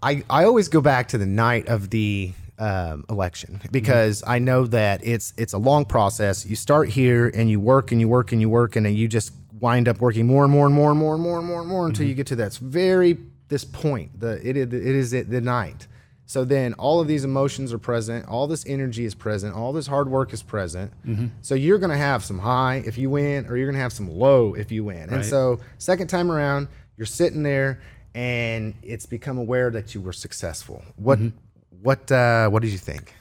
I, 0.03 0.25
I 0.29 0.45
always 0.45 0.69
go 0.69 0.81
back 0.81 1.09
to 1.09 1.19
the 1.19 1.27
night 1.27 1.69
of 1.69 1.91
the 1.91 2.33
um, 2.59 3.05
election 3.09 3.61
because 3.71 4.25
I 4.27 4.39
know 4.39 4.67
that 4.67 5.07
it's 5.07 5.33
it's 5.37 5.53
a 5.53 5.59
long 5.59 5.85
process. 5.85 6.47
You 6.47 6.57
start 6.57 6.89
here 6.89 7.31
and 7.35 7.51
you 7.51 7.61
work 7.61 7.93
and 7.93 8.01
you 8.01 8.09
work 8.09 8.33
and 8.33 8.41
you 8.41 8.49
work 8.49 8.77
and 8.77 8.87
then 8.87 8.95
you 8.95 9.09
just 9.09 9.33
wind 9.61 9.89
up 9.89 10.01
working 10.01 10.27
more 10.27 10.45
and 10.45 10.53
more 10.53 10.67
and 10.67 10.75
more 10.75 10.91
and 10.91 10.99
more 10.99 11.15
and 11.15 11.23
more 11.23 11.39
and 11.39 11.47
more 11.47 11.61
and 11.61 11.69
more 11.69 11.87
until 11.87 12.03
mm-hmm. 12.03 12.09
you 12.11 12.15
get 12.15 12.27
to 12.29 12.37
that 12.37 12.55
very 12.55 13.19
this 13.49 13.65
point. 13.65 14.21
The 14.21 14.47
it 14.47 14.57
is 14.57 14.73
it 14.73 14.73
is 14.73 15.11
the 15.11 15.41
night. 15.41 15.87
So 16.29 16.45
then 16.45 16.75
all 16.75 17.01
of 17.01 17.07
these 17.07 17.23
emotions 17.25 17.73
are 17.73 17.79
present, 17.79 18.27
all 18.27 18.49
this 18.49 18.67
energy 18.67 19.05
is 19.05 19.15
present, 19.15 19.55
all 19.55 19.73
this 19.73 19.87
hard 19.87 20.09
work 20.09 20.33
is 20.33 20.43
present. 20.43 20.93
Mm-hmm. 21.07 21.27
So 21.41 21.55
you're 21.55 21.79
going 21.79 21.91
to 21.91 21.97
have 21.97 22.25
some 22.25 22.41
high 22.41 22.83
if 22.85 22.99
you 22.99 23.11
win, 23.11 23.47
or 23.47 23.57
you're 23.57 23.67
going 23.67 23.77
to 23.77 23.81
have 23.81 23.93
some 23.93 24.11
low 24.11 24.55
if 24.55 24.73
you 24.73 24.83
win. 24.83 25.09
And 25.09 25.25
so 25.25 25.61
second 25.79 26.09
time 26.09 26.33
around, 26.33 26.67
you're 26.97 27.07
sitting 27.07 27.45
there, 27.45 27.81
and 28.13 28.75
it's 28.83 29.07
become 29.07 29.39
aware 29.39 29.71
that 29.71 29.95
you 29.95 30.01
were 30.01 30.13
successful. 30.13 30.83
What 30.97 31.21
mm-hmm. 31.21 31.37
what 31.83 32.11
uh, 32.11 32.49
what 32.49 32.63
did 32.63 32.73
you 32.73 32.79
think? 32.79 33.15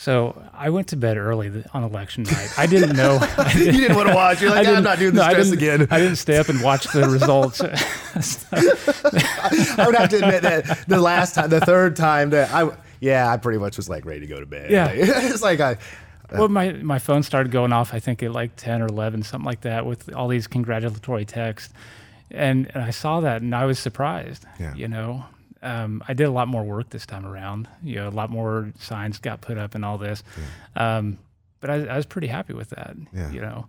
So 0.00 0.40
I 0.54 0.70
went 0.70 0.86
to 0.88 0.96
bed 0.96 1.16
early 1.16 1.64
on 1.74 1.82
election 1.82 2.22
night. 2.22 2.50
I 2.56 2.66
didn't 2.66 2.94
know. 2.96 3.18
I 3.36 3.52
you 3.52 3.72
didn't 3.72 3.96
want 3.96 4.08
to 4.08 4.14
watch. 4.14 4.40
You're 4.40 4.50
like, 4.50 4.64
I 4.64 4.72
"Ah, 4.72 4.76
I'm 4.76 4.84
didn't- 4.84 4.98
doing 5.00 5.14
this 5.16 5.24
I 5.24 5.30
stress 5.32 5.50
didn't- 5.50 5.80
again. 5.82 5.88
I 5.90 5.98
didn't 5.98 6.16
stay 6.16 6.36
up 6.38 6.48
and 6.48 6.62
watch 6.62 6.84
the 6.92 7.08
results. 7.08 7.60
I 7.60 7.66
would 9.86 9.96
have 9.96 10.08
to 10.10 10.16
admit 10.18 10.42
that 10.42 10.84
the 10.86 11.00
last 11.00 11.34
time, 11.34 11.50
the 11.50 11.60
third 11.60 11.96
time 11.96 12.30
that 12.30 12.52
I, 12.52 12.70
yeah, 13.00 13.28
I 13.28 13.38
pretty 13.38 13.58
much 13.58 13.76
was 13.76 13.88
like 13.88 14.04
ready 14.04 14.20
to 14.20 14.26
go 14.28 14.38
to 14.38 14.46
bed. 14.46 14.70
Yeah. 14.70 14.86
Like, 14.86 14.94
it's 14.98 15.42
like 15.42 15.58
I, 15.58 15.78
well, 16.32 16.48
my, 16.48 16.72
my 16.74 17.00
phone 17.00 17.24
started 17.24 17.50
going 17.50 17.72
off, 17.72 17.92
I 17.92 17.98
think 17.98 18.22
at 18.22 18.30
like 18.30 18.52
10 18.56 18.82
or 18.82 18.86
11, 18.86 19.24
something 19.24 19.46
like 19.46 19.62
that, 19.62 19.84
with 19.84 20.14
all 20.14 20.28
these 20.28 20.46
congratulatory 20.46 21.24
texts. 21.24 21.74
And, 22.30 22.70
and 22.72 22.84
I 22.84 22.90
saw 22.90 23.18
that 23.20 23.42
and 23.42 23.52
I 23.54 23.64
was 23.64 23.78
surprised. 23.80 24.44
Yeah. 24.60 24.74
You 24.74 24.86
know, 24.86 25.24
um, 25.62 26.02
I 26.06 26.14
did 26.14 26.24
a 26.24 26.30
lot 26.30 26.48
more 26.48 26.64
work 26.64 26.90
this 26.90 27.06
time 27.06 27.26
around. 27.26 27.68
You 27.82 27.96
know, 27.96 28.08
a 28.08 28.10
lot 28.10 28.30
more 28.30 28.72
signs 28.78 29.18
got 29.18 29.40
put 29.40 29.58
up 29.58 29.74
and 29.74 29.84
all 29.84 29.98
this. 29.98 30.22
Um, 30.76 31.18
but 31.60 31.70
I, 31.70 31.86
I 31.86 31.96
was 31.96 32.06
pretty 32.06 32.28
happy 32.28 32.54
with 32.54 32.70
that. 32.70 32.96
Yeah. 33.12 33.30
You 33.30 33.40
know, 33.40 33.66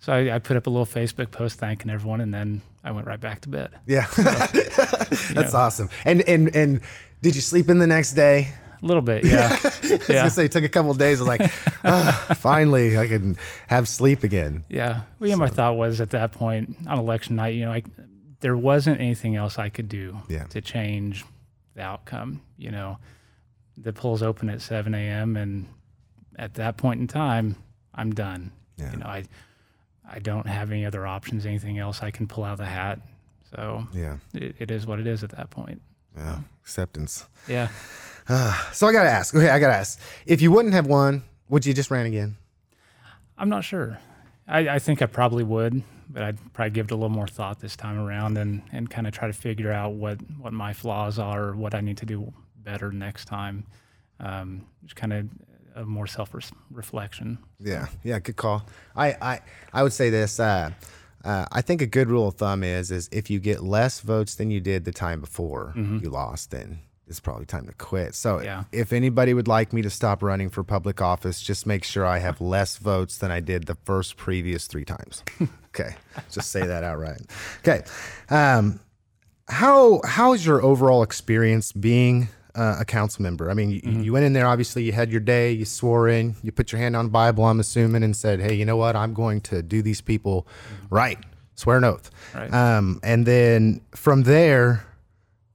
so 0.00 0.12
I, 0.12 0.34
I 0.34 0.38
put 0.38 0.56
up 0.56 0.66
a 0.66 0.70
little 0.70 0.86
Facebook 0.86 1.30
post 1.30 1.58
thanking 1.58 1.90
everyone 1.90 2.20
and 2.20 2.32
then 2.32 2.62
I 2.82 2.92
went 2.92 3.06
right 3.06 3.20
back 3.20 3.42
to 3.42 3.48
bed. 3.48 3.70
yeah, 3.86 4.06
that's 4.16 5.54
awesome. 5.54 5.90
And 6.04 6.22
and 6.22 6.54
and 6.56 6.80
did 7.22 7.34
you 7.34 7.42
sleep 7.42 7.68
in 7.68 7.78
the 7.78 7.86
next 7.86 8.12
day? 8.12 8.52
A 8.82 8.86
little 8.86 9.02
bit. 9.02 9.24
Yeah. 9.24 9.58
I 9.62 9.68
was 9.82 10.08
yeah. 10.08 10.28
say 10.28 10.46
it 10.46 10.52
took 10.52 10.64
a 10.64 10.68
couple 10.68 10.90
of 10.90 10.96
days. 10.96 11.20
I 11.20 11.24
was 11.24 11.28
like, 11.28 11.52
ah, 11.84 12.34
finally, 12.38 12.96
I 12.96 13.08
can 13.08 13.36
have 13.66 13.86
sleep 13.88 14.24
again. 14.24 14.64
Yeah. 14.70 15.02
Well, 15.18 15.28
yeah, 15.28 15.36
my 15.36 15.48
thought 15.48 15.76
was 15.76 16.00
at 16.00 16.10
that 16.10 16.32
point 16.32 16.76
on 16.86 16.98
election 16.98 17.36
night, 17.36 17.54
you 17.54 17.66
know, 17.66 17.72
I, 17.72 17.82
there 18.40 18.56
wasn't 18.56 19.00
anything 19.00 19.36
else 19.36 19.58
I 19.58 19.68
could 19.68 19.88
do 19.88 20.18
Yeah. 20.28 20.44
to 20.44 20.60
change 20.60 21.24
the 21.74 21.82
outcome. 21.82 22.42
You 22.56 22.70
know, 22.70 22.98
the 23.76 23.92
polls 23.92 24.22
open 24.22 24.48
at 24.50 24.60
7 24.60 24.94
a.m. 24.94 25.36
and 25.36 25.66
at 26.36 26.54
that 26.54 26.76
point 26.76 27.00
in 27.00 27.06
time, 27.06 27.56
I'm 27.94 28.12
done. 28.12 28.52
Yeah. 28.76 28.92
You 28.92 28.98
know, 28.98 29.06
I, 29.06 29.24
I 30.10 30.18
don't 30.18 30.46
have 30.46 30.70
any 30.70 30.84
other 30.86 31.06
options, 31.06 31.44
anything 31.46 31.78
else 31.78 32.02
I 32.02 32.10
can 32.10 32.26
pull 32.26 32.44
out 32.44 32.52
of 32.52 32.58
the 32.58 32.64
hat. 32.66 33.00
So 33.54 33.86
Yeah, 33.92 34.16
it, 34.32 34.56
it 34.58 34.70
is 34.70 34.86
what 34.86 35.00
it 35.00 35.06
is 35.06 35.22
at 35.24 35.30
that 35.30 35.50
point. 35.50 35.82
yeah, 36.16 36.38
acceptance. 36.62 37.26
Yeah. 37.48 37.68
So 38.72 38.86
I 38.86 38.92
gotta 38.92 39.10
ask. 39.10 39.34
Okay, 39.34 39.48
I 39.50 39.58
gotta 39.58 39.74
ask. 39.74 39.98
If 40.24 40.40
you 40.40 40.52
wouldn't 40.52 40.72
have 40.74 40.86
won, 40.86 41.24
would 41.48 41.66
you 41.66 41.74
just 41.74 41.90
ran 41.90 42.06
again? 42.06 42.36
I'm 43.36 43.48
not 43.48 43.64
sure. 43.64 43.98
I, 44.50 44.68
I 44.74 44.78
think 44.78 45.00
I 45.00 45.06
probably 45.06 45.44
would, 45.44 45.82
but 46.10 46.22
I'd 46.22 46.52
probably 46.52 46.70
give 46.72 46.86
it 46.86 46.90
a 46.90 46.96
little 46.96 47.08
more 47.08 47.28
thought 47.28 47.60
this 47.60 47.76
time 47.76 47.98
around 47.98 48.36
and, 48.36 48.62
and 48.72 48.90
kind 48.90 49.06
of 49.06 49.12
try 49.14 49.28
to 49.28 49.32
figure 49.32 49.72
out 49.72 49.92
what, 49.92 50.18
what 50.38 50.52
my 50.52 50.72
flaws 50.72 51.18
are, 51.18 51.44
or 51.44 51.56
what 51.56 51.74
I 51.74 51.80
need 51.80 51.96
to 51.98 52.06
do 52.06 52.32
better 52.56 52.90
next 52.90 53.26
time. 53.26 53.64
Um, 54.18 54.66
just 54.82 54.96
kind 54.96 55.12
of 55.12 55.28
a 55.76 55.84
more 55.84 56.06
self 56.06 56.34
reflection. 56.70 57.38
Yeah, 57.58 57.86
yeah, 58.02 58.18
good 58.18 58.36
call. 58.36 58.66
I 58.94 59.16
I, 59.22 59.40
I 59.72 59.82
would 59.82 59.92
say 59.92 60.10
this. 60.10 60.38
Uh, 60.40 60.72
uh, 61.24 61.46
I 61.52 61.62
think 61.62 61.80
a 61.80 61.86
good 61.86 62.08
rule 62.08 62.28
of 62.28 62.34
thumb 62.34 62.62
is 62.64 62.90
is 62.90 63.08
if 63.12 63.30
you 63.30 63.38
get 63.38 63.62
less 63.62 64.00
votes 64.00 64.34
than 64.34 64.50
you 64.50 64.60
did 64.60 64.84
the 64.84 64.92
time 64.92 65.20
before 65.20 65.72
you 65.76 66.10
lost, 66.10 66.50
then 66.50 66.80
it's 67.10 67.20
probably 67.20 67.44
time 67.44 67.66
to 67.66 67.72
quit. 67.74 68.14
So 68.14 68.40
Yeah. 68.40 68.64
if 68.72 68.92
anybody 68.92 69.34
would 69.34 69.48
like 69.48 69.72
me 69.72 69.82
to 69.82 69.90
stop 69.90 70.22
running 70.22 70.48
for 70.48 70.62
public 70.64 71.02
office, 71.02 71.42
just 71.42 71.66
make 71.66 71.84
sure 71.84 72.06
I 72.06 72.18
have 72.20 72.40
less 72.40 72.76
votes 72.78 73.18
than 73.18 73.30
I 73.30 73.40
did 73.40 73.66
the 73.66 73.74
first 73.84 74.16
previous 74.16 74.66
three 74.68 74.84
times. 74.84 75.22
okay, 75.74 75.96
just 76.30 76.50
say 76.50 76.64
that 76.66 76.84
outright. 76.84 77.20
Okay, 77.58 77.82
um, 78.30 78.80
how 79.48 80.00
how 80.04 80.32
is 80.32 80.46
your 80.46 80.62
overall 80.62 81.02
experience 81.02 81.72
being 81.72 82.28
uh, 82.54 82.76
a 82.80 82.84
council 82.84 83.22
member? 83.22 83.50
I 83.50 83.54
mean, 83.54 83.70
you, 83.70 83.80
you 84.02 84.12
went 84.12 84.24
in 84.24 84.32
there. 84.32 84.46
Obviously, 84.46 84.84
you 84.84 84.92
had 84.92 85.10
your 85.10 85.20
day. 85.20 85.50
You 85.52 85.64
swore 85.64 86.08
in. 86.08 86.36
You 86.42 86.52
put 86.52 86.70
your 86.72 86.80
hand 86.80 86.94
on 86.96 87.08
Bible. 87.08 87.44
I'm 87.44 87.58
assuming, 87.60 88.02
and 88.04 88.14
said, 88.14 88.40
"Hey, 88.40 88.54
you 88.54 88.64
know 88.64 88.76
what? 88.76 88.94
I'm 88.94 89.14
going 89.14 89.40
to 89.42 89.62
do 89.62 89.82
these 89.82 90.00
people 90.00 90.46
right. 90.90 91.18
Swear 91.56 91.78
an 91.78 91.84
oath." 91.84 92.10
Right. 92.34 92.52
Um, 92.54 93.00
and 93.02 93.26
then 93.26 93.80
from 93.92 94.22
there, 94.22 94.84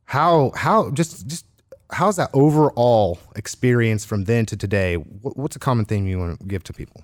how 0.06 0.52
how 0.56 0.92
just 0.92 1.28
just 1.28 1.46
how's 1.92 2.16
that 2.18 2.30
overall 2.34 3.20
experience 3.36 4.06
from 4.06 4.26
then 4.26 4.46
to 4.48 4.58
today? 4.58 4.96
What's 4.96 5.56
a 5.56 5.60
common 5.60 5.86
theme 5.86 6.08
you 6.08 6.20
want 6.20 6.40
to 6.40 6.46
give 6.46 6.64
to 6.66 6.74
people? 6.74 7.02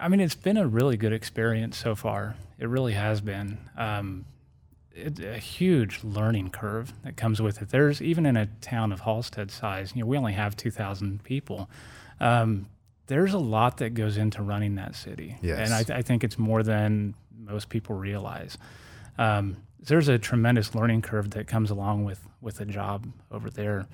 I 0.00 0.08
mean, 0.08 0.20
it's 0.20 0.34
been 0.36 0.56
a 0.56 0.66
really 0.66 0.96
good 0.96 1.12
experience 1.12 1.76
so 1.76 1.94
far. 1.96 2.36
It 2.58 2.68
really 2.68 2.92
has 2.92 3.20
been. 3.20 3.58
Um, 3.76 4.24
it's 4.94 5.20
a 5.20 5.38
huge 5.38 6.02
learning 6.04 6.50
curve 6.50 6.92
that 7.04 7.16
comes 7.16 7.40
with 7.40 7.62
it. 7.62 7.68
There's 7.70 8.00
even 8.02 8.26
in 8.26 8.36
a 8.36 8.46
town 8.60 8.92
of 8.92 9.00
Halstead 9.00 9.50
size, 9.50 9.92
you 9.94 10.02
know, 10.02 10.06
we 10.06 10.16
only 10.16 10.32
have 10.32 10.56
2,000 10.56 11.22
people. 11.22 11.68
Um, 12.18 12.66
there's 13.06 13.32
a 13.32 13.38
lot 13.38 13.76
that 13.76 13.94
goes 13.94 14.16
into 14.16 14.42
running 14.42 14.74
that 14.74 14.96
city, 14.96 15.36
Yes. 15.40 15.58
and 15.60 15.72
I, 15.72 15.82
th- 15.84 15.96
I 15.98 16.02
think 16.02 16.24
it's 16.24 16.36
more 16.38 16.62
than 16.64 17.14
most 17.36 17.68
people 17.68 17.94
realize. 17.94 18.58
Um, 19.18 19.56
there's 19.80 20.08
a 20.08 20.18
tremendous 20.18 20.74
learning 20.74 21.02
curve 21.02 21.30
that 21.30 21.46
comes 21.46 21.70
along 21.70 22.04
with 22.04 22.20
with 22.40 22.60
a 22.60 22.64
job 22.64 23.06
over 23.30 23.50
there, 23.50 23.86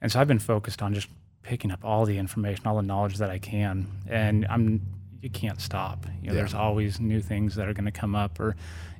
and 0.00 0.10
so 0.12 0.20
I've 0.20 0.28
been 0.28 0.38
focused 0.38 0.82
on 0.82 0.94
just 0.94 1.08
picking 1.42 1.70
up 1.70 1.84
all 1.84 2.04
the 2.06 2.18
information, 2.18 2.66
all 2.66 2.76
the 2.76 2.82
knowledge 2.82 3.18
that 3.18 3.30
I 3.30 3.38
can, 3.38 3.86
and 4.08 4.46
I'm 4.48 4.80
you 5.20 5.30
can't 5.30 5.60
stop. 5.60 6.06
You 6.20 6.28
know, 6.28 6.32
Yeah. 6.32 6.40
there's 6.40 6.54
always 6.54 7.00
new 7.00 7.20
things 7.20 7.54
that 7.56 7.68
are 7.68 7.72
going 7.74 7.84
to 7.84 7.90
come 7.92 8.14
up, 8.14 8.38
or 8.40 8.56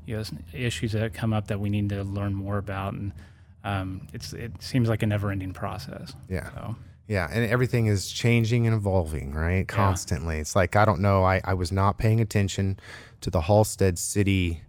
you 0.06 0.16
know, 0.16 0.24
issues 0.52 0.92
that 0.92 1.14
come 1.14 1.32
up 1.32 1.46
that 1.48 1.60
we 1.60 1.68
need 1.70 1.88
to 1.90 2.02
learn 2.04 2.34
more 2.34 2.58
about, 2.58 2.94
and 2.94 3.12
um, 3.64 4.06
it's 4.12 4.32
it 4.32 4.52
seems 4.62 4.88
like 4.88 5.02
a 5.02 5.06
never-ending 5.06 5.52
process. 5.52 6.14
Yeah. 6.28 6.50
So, 6.54 6.76
Yeah, 7.08 7.28
and 7.30 7.44
everything 7.50 7.86
is 7.86 8.08
changing 8.10 8.66
and 8.66 8.74
evolving, 8.74 9.32
right? 9.34 9.66
Constantly. 9.68 10.38
It's 10.38 10.56
like 10.56 10.76
I 10.76 10.84
don't 10.84 11.00
know. 11.00 11.24
I, 11.24 11.40
I 11.44 11.54
was 11.54 11.70
not 11.72 11.98
paying 11.98 12.20
attention 12.20 12.78
to 13.20 13.30
the 13.30 13.42
Halstead 13.42 13.98
City 13.98 14.62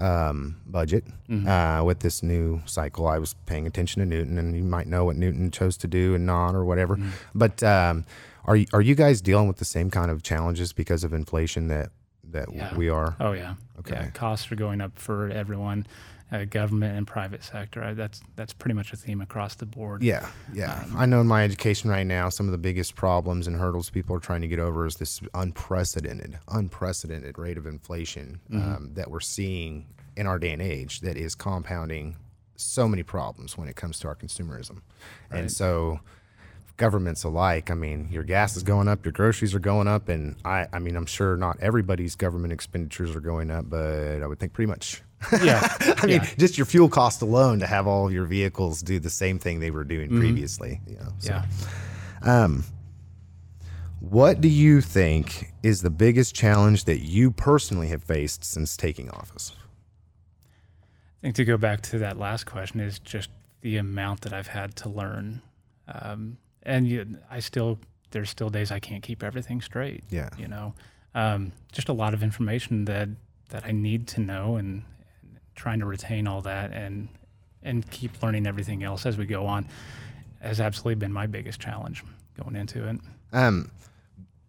um, 0.00 0.56
budget 0.66 1.04
uh, 1.46 1.82
with 1.84 2.00
this 2.00 2.22
new 2.22 2.60
cycle. 2.66 3.06
I 3.06 3.18
was 3.18 3.34
paying 3.46 3.66
attention 3.66 4.00
to 4.00 4.06
Newton, 4.06 4.38
and 4.38 4.56
you 4.56 4.62
might 4.64 4.86
know 4.86 5.04
what 5.04 5.16
Newton 5.16 5.50
chose 5.50 5.76
to 5.78 5.86
do 5.86 6.14
and 6.14 6.26
not, 6.26 6.54
or 6.54 6.64
whatever. 6.64 6.98
But 7.34 7.62
um, 7.62 8.04
are 8.46 8.56
you, 8.56 8.66
are 8.72 8.80
you 8.80 8.94
guys 8.94 9.20
dealing 9.20 9.46
with 9.48 9.58
the 9.58 9.64
same 9.64 9.90
kind 9.90 10.10
of 10.10 10.22
challenges 10.22 10.72
because 10.72 11.04
of 11.04 11.12
inflation 11.12 11.68
that 11.68 11.90
that 12.32 12.52
Yeah. 12.54 12.74
we 12.76 12.88
are? 12.88 13.16
oh 13.20 13.32
yeah, 13.32 13.54
Okay. 13.80 13.94
yeah, 13.94 14.10
costs 14.10 14.50
are 14.52 14.56
going 14.56 14.80
up 14.80 14.98
for 14.98 15.28
everyone, 15.30 15.86
uh, 16.32 16.44
government 16.44 16.96
and 16.96 17.06
private 17.06 17.42
sector. 17.42 17.82
I, 17.82 17.94
that's 17.94 18.20
that's 18.36 18.52
pretty 18.52 18.74
much 18.74 18.92
a 18.92 18.96
theme 18.96 19.20
across 19.20 19.54
the 19.56 19.66
board. 19.66 20.02
Yeah, 20.02 20.28
yeah. 20.52 20.84
I 20.96 21.06
know 21.06 21.20
in 21.20 21.26
my 21.26 21.44
education 21.44 21.90
right 21.90 22.06
now, 22.06 22.28
some 22.28 22.46
of 22.46 22.52
the 22.52 22.58
biggest 22.58 22.94
problems 22.94 23.46
and 23.46 23.56
hurdles 23.56 23.90
people 23.90 24.14
are 24.16 24.20
trying 24.20 24.40
to 24.42 24.48
get 24.48 24.58
over 24.58 24.86
is 24.86 24.96
this 24.96 25.20
unprecedented, 25.34 26.38
unprecedented 26.48 27.38
rate 27.38 27.58
of 27.58 27.66
inflation 27.66 28.40
um, 28.52 28.90
that 28.94 29.10
we're 29.10 29.20
seeing 29.20 29.86
in 30.16 30.26
our 30.26 30.38
day 30.38 30.52
and 30.52 30.62
age 30.62 31.00
that 31.00 31.16
is 31.16 31.34
compounding 31.34 32.16
so 32.56 32.86
many 32.86 33.02
problems 33.02 33.56
when 33.56 33.68
it 33.68 33.76
comes 33.76 33.98
to 34.00 34.08
our 34.08 34.14
consumerism. 34.14 34.82
And 35.30 35.50
so, 35.50 36.00
governments 36.76 37.24
alike, 37.24 37.70
I 37.70 37.74
mean, 37.74 38.08
your 38.10 38.22
gas 38.22 38.56
is 38.56 38.62
going 38.62 38.88
up, 38.88 39.04
your 39.04 39.12
groceries 39.12 39.54
are 39.54 39.60
going 39.60 39.88
up, 39.88 40.08
and 40.08 40.36
I, 40.44 40.66
I 40.72 40.78
mean, 40.78 40.96
I'm 40.96 41.06
sure 41.06 41.36
not 41.36 41.58
everybody's 41.60 42.14
government 42.14 42.52
expenditures 42.52 43.14
are 43.16 43.20
going 43.20 43.50
up, 43.50 43.68
but 43.68 44.22
I 44.22 44.26
would 44.26 44.38
think 44.38 44.52
pretty 44.52 44.68
much. 44.70 45.02
yeah, 45.42 45.76
I 45.80 46.06
mean, 46.06 46.20
yeah. 46.22 46.28
just 46.38 46.56
your 46.56 46.64
fuel 46.64 46.88
cost 46.88 47.20
alone 47.20 47.60
to 47.60 47.66
have 47.66 47.86
all 47.86 48.06
of 48.06 48.12
your 48.12 48.24
vehicles 48.24 48.80
do 48.80 48.98
the 48.98 49.10
same 49.10 49.38
thing 49.38 49.60
they 49.60 49.70
were 49.70 49.84
doing 49.84 50.08
previously. 50.08 50.80
You 50.86 50.96
know, 50.96 51.12
so. 51.18 51.42
yeah. 52.24 52.48
What 54.00 54.40
do 54.40 54.48
you 54.48 54.80
think 54.80 55.52
is 55.62 55.82
the 55.82 55.90
biggest 55.90 56.34
challenge 56.34 56.84
that 56.84 57.00
you 57.00 57.30
personally 57.30 57.88
have 57.88 58.02
faced 58.02 58.44
since 58.44 58.74
taking 58.74 59.10
office? 59.10 59.52
I 60.74 61.20
think 61.20 61.34
to 61.36 61.44
go 61.44 61.58
back 61.58 61.82
to 61.82 61.98
that 61.98 62.18
last 62.18 62.44
question 62.46 62.80
is 62.80 62.98
just 62.98 63.28
the 63.60 63.76
amount 63.76 64.22
that 64.22 64.32
I've 64.32 64.46
had 64.46 64.74
to 64.76 64.88
learn, 64.88 65.42
um, 65.86 66.38
and 66.62 66.88
you, 66.88 67.18
I 67.30 67.40
still 67.40 67.78
there's 68.10 68.30
still 68.30 68.48
days 68.48 68.70
I 68.70 68.80
can't 68.80 69.02
keep 69.02 69.22
everything 69.22 69.60
straight. 69.60 70.02
Yeah. 70.10 70.30
you 70.38 70.48
know, 70.48 70.74
um, 71.14 71.52
just 71.70 71.90
a 71.90 71.92
lot 71.92 72.14
of 72.14 72.22
information 72.22 72.86
that 72.86 73.10
that 73.50 73.66
I 73.66 73.72
need 73.72 74.08
to 74.08 74.20
know, 74.22 74.56
and 74.56 74.82
trying 75.60 75.78
to 75.80 75.84
retain 75.86 76.26
all 76.26 76.40
that 76.40 76.72
and 76.72 77.06
and 77.62 77.88
keep 77.90 78.22
learning 78.22 78.46
everything 78.46 78.82
else 78.82 79.04
as 79.04 79.18
we 79.18 79.26
go 79.26 79.44
on 79.44 79.66
has 80.40 80.58
absolutely 80.60 80.94
been 80.94 81.12
my 81.12 81.26
biggest 81.26 81.60
challenge 81.60 82.02
going 82.42 82.56
into 82.56 82.88
it. 82.88 82.96
Um, 83.34 83.70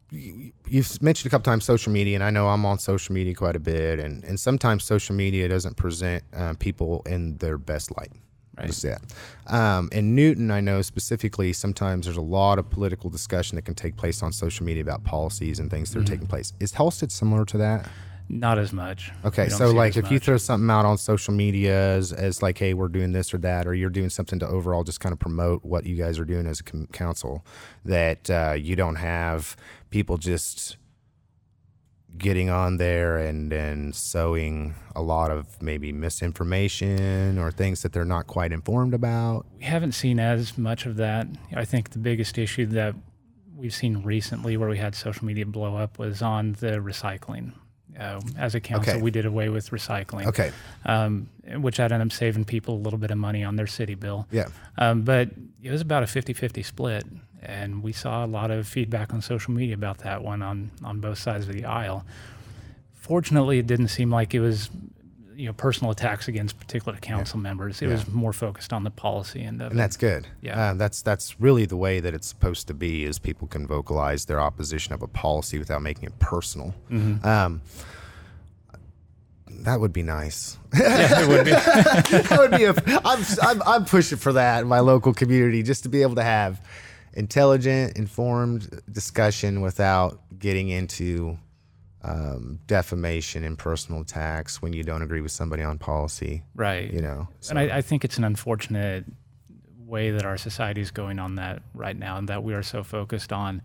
you- 0.09 0.53
you've 0.69 1.01
mentioned 1.01 1.27
a 1.27 1.29
couple 1.29 1.43
times 1.51 1.65
social 1.65 1.91
media, 1.91 2.15
and 2.15 2.23
I 2.23 2.29
know 2.29 2.47
I'm 2.47 2.65
on 2.65 2.79
social 2.79 3.13
media 3.13 3.35
quite 3.35 3.57
a 3.57 3.59
bit, 3.59 3.99
and, 3.99 4.23
and 4.23 4.39
sometimes 4.39 4.85
social 4.85 5.13
media 5.13 5.49
doesn't 5.49 5.75
present 5.75 6.23
uh, 6.33 6.53
people 6.59 7.01
in 7.05 7.35
their 7.37 7.57
best 7.57 7.91
light. 7.97 8.13
Right. 8.57 8.67
Just 8.67 8.81
that. 8.83 9.01
Um, 9.47 9.89
in 9.91 10.15
Newton, 10.15 10.49
I 10.51 10.61
know 10.61 10.81
specifically, 10.81 11.51
sometimes 11.51 12.05
there's 12.05 12.17
a 12.17 12.21
lot 12.21 12.59
of 12.59 12.69
political 12.69 13.09
discussion 13.09 13.57
that 13.57 13.63
can 13.63 13.75
take 13.75 13.97
place 13.97 14.23
on 14.23 14.31
social 14.31 14.65
media 14.65 14.83
about 14.83 15.03
policies 15.03 15.59
and 15.59 15.69
things 15.69 15.91
that 15.91 15.99
are 15.99 16.03
taking 16.05 16.27
place. 16.27 16.53
Is 16.61 16.73
Halstead 16.73 17.11
similar 17.11 17.43
to 17.45 17.57
that? 17.57 17.89
Not 18.31 18.57
as 18.57 18.71
much. 18.71 19.11
Okay, 19.25 19.49
so 19.49 19.71
like 19.71 19.97
if 19.97 20.09
you 20.09 20.17
throw 20.17 20.37
something 20.37 20.69
out 20.69 20.85
on 20.85 20.97
social 20.97 21.33
media 21.33 21.95
as, 21.95 22.13
as 22.13 22.41
like, 22.41 22.57
hey, 22.57 22.73
we're 22.73 22.87
doing 22.87 23.11
this 23.11 23.33
or 23.33 23.37
that, 23.39 23.67
or 23.67 23.73
you're 23.73 23.89
doing 23.89 24.09
something 24.09 24.39
to 24.39 24.47
overall 24.47 24.85
just 24.85 25.01
kind 25.01 25.11
of 25.11 25.19
promote 25.19 25.65
what 25.65 25.85
you 25.85 25.97
guys 25.97 26.17
are 26.17 26.23
doing 26.23 26.47
as 26.47 26.61
a 26.61 26.63
com- 26.63 26.87
council, 26.93 27.45
that 27.83 28.29
uh, 28.29 28.55
you 28.57 28.77
don't 28.77 28.95
have 28.95 29.57
people 29.89 30.17
just 30.17 30.77
getting 32.17 32.49
on 32.49 32.77
there 32.77 33.17
and 33.17 33.51
and 33.51 33.95
sowing 33.95 34.75
a 34.95 35.01
lot 35.01 35.31
of 35.31 35.61
maybe 35.61 35.91
misinformation 35.91 37.37
or 37.37 37.51
things 37.51 37.81
that 37.81 37.93
they're 37.93 38.05
not 38.05 38.27
quite 38.27 38.51
informed 38.51 38.93
about. 38.93 39.45
we 39.57 39.63
haven't 39.63 39.93
seen 39.93 40.19
as 40.19 40.57
much 40.57 40.85
of 40.85 40.95
that. 40.97 41.27
I 41.53 41.65
think 41.65 41.89
the 41.89 41.99
biggest 41.99 42.37
issue 42.37 42.65
that 42.67 42.95
we've 43.55 43.73
seen 43.73 44.03
recently 44.03 44.57
where 44.57 44.69
we 44.69 44.77
had 44.77 44.95
social 44.95 45.25
media 45.25 45.45
blow 45.45 45.75
up 45.75 45.99
was 45.99 46.21
on 46.21 46.53
the 46.53 46.77
recycling. 46.79 47.53
Uh, 47.99 48.21
as 48.37 48.55
a 48.55 48.59
council, 48.59 48.93
Okay. 48.93 49.01
we 49.01 49.11
did 49.11 49.25
away 49.25 49.49
with 49.49 49.69
recycling, 49.71 50.25
Okay, 50.27 50.51
um, 50.85 51.27
which 51.57 51.77
that 51.77 51.91
ended 51.91 52.07
up 52.07 52.11
saving 52.13 52.45
people 52.45 52.75
a 52.75 52.81
little 52.81 52.97
bit 52.97 53.11
of 53.11 53.17
money 53.17 53.43
on 53.43 53.57
their 53.57 53.67
city 53.67 53.95
bill. 53.95 54.27
yeah, 54.31 54.45
Um, 54.77 55.01
but 55.01 55.29
it 55.61 55.69
was 55.71 55.81
about 55.81 56.01
a 56.01 56.07
50 56.07 56.33
50 56.33 56.63
split. 56.63 57.03
And 57.43 57.81
we 57.83 57.91
saw 57.91 58.23
a 58.23 58.27
lot 58.27 58.51
of 58.51 58.67
feedback 58.67 59.13
on 59.13 59.21
social 59.21 59.51
media 59.53 59.73
about 59.75 59.97
that 59.99 60.23
one 60.23 60.41
on, 60.43 60.69
on 60.83 60.99
both 60.99 61.17
sides 61.17 61.47
of 61.47 61.53
the 61.53 61.65
aisle. 61.65 62.05
Fortunately, 62.93 63.57
it 63.59 63.65
didn't 63.67 63.87
seem 63.87 64.11
like 64.11 64.33
it 64.35 64.39
was 64.39 64.69
you 65.35 65.47
know 65.47 65.53
personal 65.53 65.91
attacks 65.91 66.27
against 66.27 66.59
particular 66.59 66.97
council 66.97 67.39
members. 67.39 67.81
It 67.81 67.87
was 67.87 68.07
more 68.07 68.33
focused 68.33 68.73
on 68.73 68.83
the 68.83 68.91
policy 68.91 69.41
end 69.41 69.61
of 69.61 69.71
and 69.71 69.79
that's 69.79 69.97
good. 69.97 70.27
Yeah. 70.41 70.59
uh, 70.59 70.73
that's 70.73 71.01
that's 71.01 71.39
really 71.39 71.65
the 71.65 71.77
way 71.77 71.99
that 71.99 72.13
it's 72.13 72.27
supposed 72.27 72.67
to 72.67 72.73
be. 72.73 73.05
Is 73.05 73.19
people 73.19 73.47
can 73.47 73.67
vocalize 73.67 74.25
their 74.25 74.39
opposition 74.39 74.93
of 74.93 75.01
a 75.01 75.07
policy 75.07 75.57
without 75.57 75.81
making 75.81 76.05
it 76.05 76.19
personal. 76.19 76.73
Mm-hmm. 76.89 77.25
Um, 77.25 77.61
that 79.63 79.79
would 79.79 79.93
be 79.93 80.03
nice. 80.03 80.57
yeah, 80.79 81.21
it 81.21 81.27
would 81.27 81.45
be. 81.45 81.51
that 81.51 82.37
would 82.39 82.51
be 82.51 82.63
a. 82.65 82.73
I'm, 83.05 83.23
I'm 83.41 83.61
I'm 83.63 83.85
pushing 83.85 84.17
for 84.17 84.33
that 84.33 84.61
in 84.61 84.67
my 84.67 84.79
local 84.79 85.13
community, 85.13 85.63
just 85.63 85.83
to 85.83 85.89
be 85.89 86.01
able 86.01 86.15
to 86.15 86.23
have 86.23 86.65
intelligent, 87.13 87.97
informed 87.97 88.81
discussion 88.91 89.61
without 89.61 90.21
getting 90.39 90.69
into 90.69 91.37
um, 92.03 92.59
defamation 92.67 93.43
and 93.43 93.57
personal 93.57 94.01
attacks 94.01 94.61
when 94.61 94.73
you 94.73 94.83
don't 94.83 95.01
agree 95.01 95.21
with 95.21 95.31
somebody 95.31 95.63
on 95.63 95.77
policy. 95.77 96.43
right. 96.55 96.91
You 96.91 97.01
know, 97.01 97.27
And 97.49 97.59
I, 97.59 97.77
I 97.77 97.81
think 97.81 98.03
it's 98.03 98.17
an 98.17 98.23
unfortunate 98.23 99.05
way 99.85 100.11
that 100.11 100.25
our 100.25 100.37
society 100.37 100.81
is 100.81 100.89
going 100.89 101.19
on 101.19 101.35
that 101.35 101.61
right 101.73 101.97
now, 101.97 102.17
and 102.17 102.27
that 102.29 102.43
we 102.43 102.53
are 102.53 102.63
so 102.63 102.83
focused 102.83 103.31
on 103.31 103.61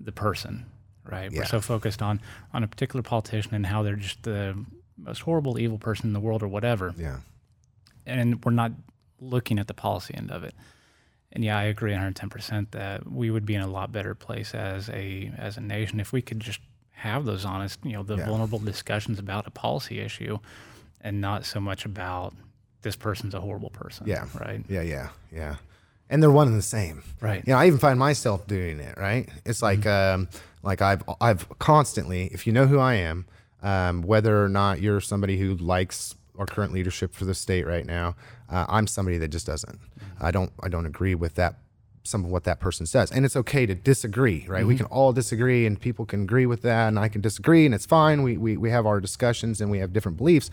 the 0.00 0.12
person, 0.12 0.66
right? 1.04 1.30
Yeah. 1.32 1.40
We're 1.40 1.46
so 1.46 1.60
focused 1.60 2.02
on 2.02 2.20
on 2.52 2.64
a 2.64 2.68
particular 2.68 3.02
politician 3.02 3.54
and 3.54 3.64
how 3.64 3.82
they're 3.82 3.96
just 3.96 4.22
the 4.24 4.62
most 4.98 5.20
horrible, 5.20 5.58
evil 5.58 5.78
person 5.78 6.06
in 6.08 6.12
the 6.12 6.20
world, 6.20 6.42
or 6.42 6.48
whatever, 6.48 6.94
yeah, 6.98 7.18
and 8.04 8.44
we're 8.44 8.52
not 8.52 8.72
looking 9.20 9.58
at 9.58 9.68
the 9.68 9.74
policy 9.74 10.14
end 10.14 10.30
of 10.30 10.44
it. 10.44 10.54
And 11.32 11.44
yeah, 11.44 11.56
I 11.56 11.64
agree 11.64 11.92
110% 11.92 12.72
that 12.72 13.10
we 13.10 13.30
would 13.30 13.46
be 13.46 13.54
in 13.54 13.60
a 13.60 13.68
lot 13.68 13.92
better 13.92 14.14
place 14.14 14.54
as 14.54 14.88
a 14.90 15.30
as 15.38 15.56
a 15.56 15.60
nation 15.60 16.00
if 16.00 16.12
we 16.12 16.20
could 16.20 16.40
just 16.40 16.60
have 17.00 17.24
those 17.24 17.44
honest, 17.44 17.78
you 17.82 17.92
know, 17.92 18.02
the 18.02 18.16
Yeah. 18.16 18.26
vulnerable 18.26 18.58
discussions 18.58 19.18
about 19.18 19.46
a 19.46 19.50
policy 19.50 19.98
issue 20.00 20.38
and 21.00 21.20
not 21.20 21.44
so 21.46 21.58
much 21.60 21.84
about 21.86 22.34
this 22.82 22.94
person's 22.96 23.34
a 23.34 23.40
horrible 23.40 23.70
person. 23.70 24.06
Yeah. 24.06 24.26
Right. 24.38 24.64
yeah, 24.68 24.82
yeah, 24.82 25.08
yeah. 25.32 25.56
And 26.10 26.22
they're 26.22 26.30
one 26.30 26.48
and 26.48 26.56
the 26.58 26.62
same. 26.62 27.02
Right. 27.20 27.42
You 27.46 27.52
know, 27.52 27.58
I 27.58 27.66
even 27.66 27.78
find 27.78 27.98
myself 27.98 28.46
doing 28.46 28.80
it. 28.80 28.98
Right. 28.98 29.28
It's 29.46 29.62
like, 29.62 29.86
um, 29.86 30.28
like 30.62 30.82
I've, 30.82 31.02
I've 31.20 31.48
constantly, 31.58 32.26
if 32.32 32.46
you 32.46 32.52
know 32.52 32.66
who 32.66 32.78
I 32.78 32.94
am, 32.94 33.26
um, 33.62 34.02
whether 34.02 34.44
or 34.44 34.48
not 34.48 34.80
you're 34.82 35.00
somebody 35.00 35.38
who 35.38 35.54
likes 35.56 36.14
our 36.38 36.46
current 36.46 36.72
leadership 36.72 37.14
for 37.14 37.24
the 37.24 37.34
state 37.34 37.66
right 37.66 37.86
now, 37.86 38.14
uh, 38.48 38.66
I'm 38.68 38.86
somebody 38.86 39.18
that 39.18 39.28
just 39.28 39.46
doesn't. 39.46 39.78
I 40.20 40.30
don't, 40.30 40.52
I 40.62 40.68
don't 40.68 40.86
agree 40.86 41.14
with 41.14 41.34
that. 41.36 41.56
Some 42.02 42.24
of 42.24 42.30
what 42.30 42.44
that 42.44 42.60
person 42.60 42.86
says, 42.86 43.10
and 43.12 43.26
it's 43.26 43.36
okay 43.36 43.66
to 43.66 43.74
disagree, 43.74 44.46
right? 44.48 44.66
We 44.66 44.74
mm-hmm. 44.74 44.84
can 44.84 44.86
all 44.86 45.12
disagree, 45.12 45.66
and 45.66 45.78
people 45.78 46.06
can 46.06 46.22
agree 46.22 46.46
with 46.46 46.62
that, 46.62 46.88
and 46.88 46.98
I 46.98 47.08
can 47.08 47.20
disagree, 47.20 47.66
and 47.66 47.74
it's 47.74 47.86
fine. 47.86 48.22
We 48.22 48.38
we 48.38 48.56
we 48.56 48.70
have 48.70 48.86
our 48.86 49.00
discussions, 49.00 49.60
and 49.60 49.70
we 49.70 49.78
have 49.78 49.92
different 49.92 50.16
beliefs. 50.16 50.50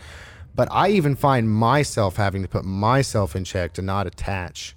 But 0.56 0.68
I 0.72 0.90
even 0.90 1.16
find 1.16 1.50
myself 1.50 2.16
having 2.16 2.42
to 2.42 2.48
put 2.48 2.66
myself 2.66 3.36
in 3.36 3.44
check 3.44 3.74
to 3.74 3.82
not 3.82 4.08
attach 4.08 4.76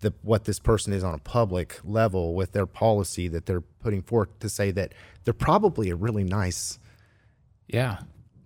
the 0.00 0.14
what 0.22 0.44
this 0.44 0.58
person 0.58 0.92
is 0.92 1.04
on 1.04 1.14
a 1.14 1.18
public 1.18 1.78
level 1.84 2.34
with 2.34 2.52
their 2.52 2.66
policy 2.66 3.28
that 3.28 3.46
they're 3.46 3.60
putting 3.60 4.02
forth 4.02 4.38
to 4.40 4.48
say 4.48 4.70
that 4.70 4.94
they're 5.24 5.34
probably 5.34 5.90
a 5.90 5.94
really 5.94 6.24
nice 6.24 6.78
Yeah. 7.68 7.98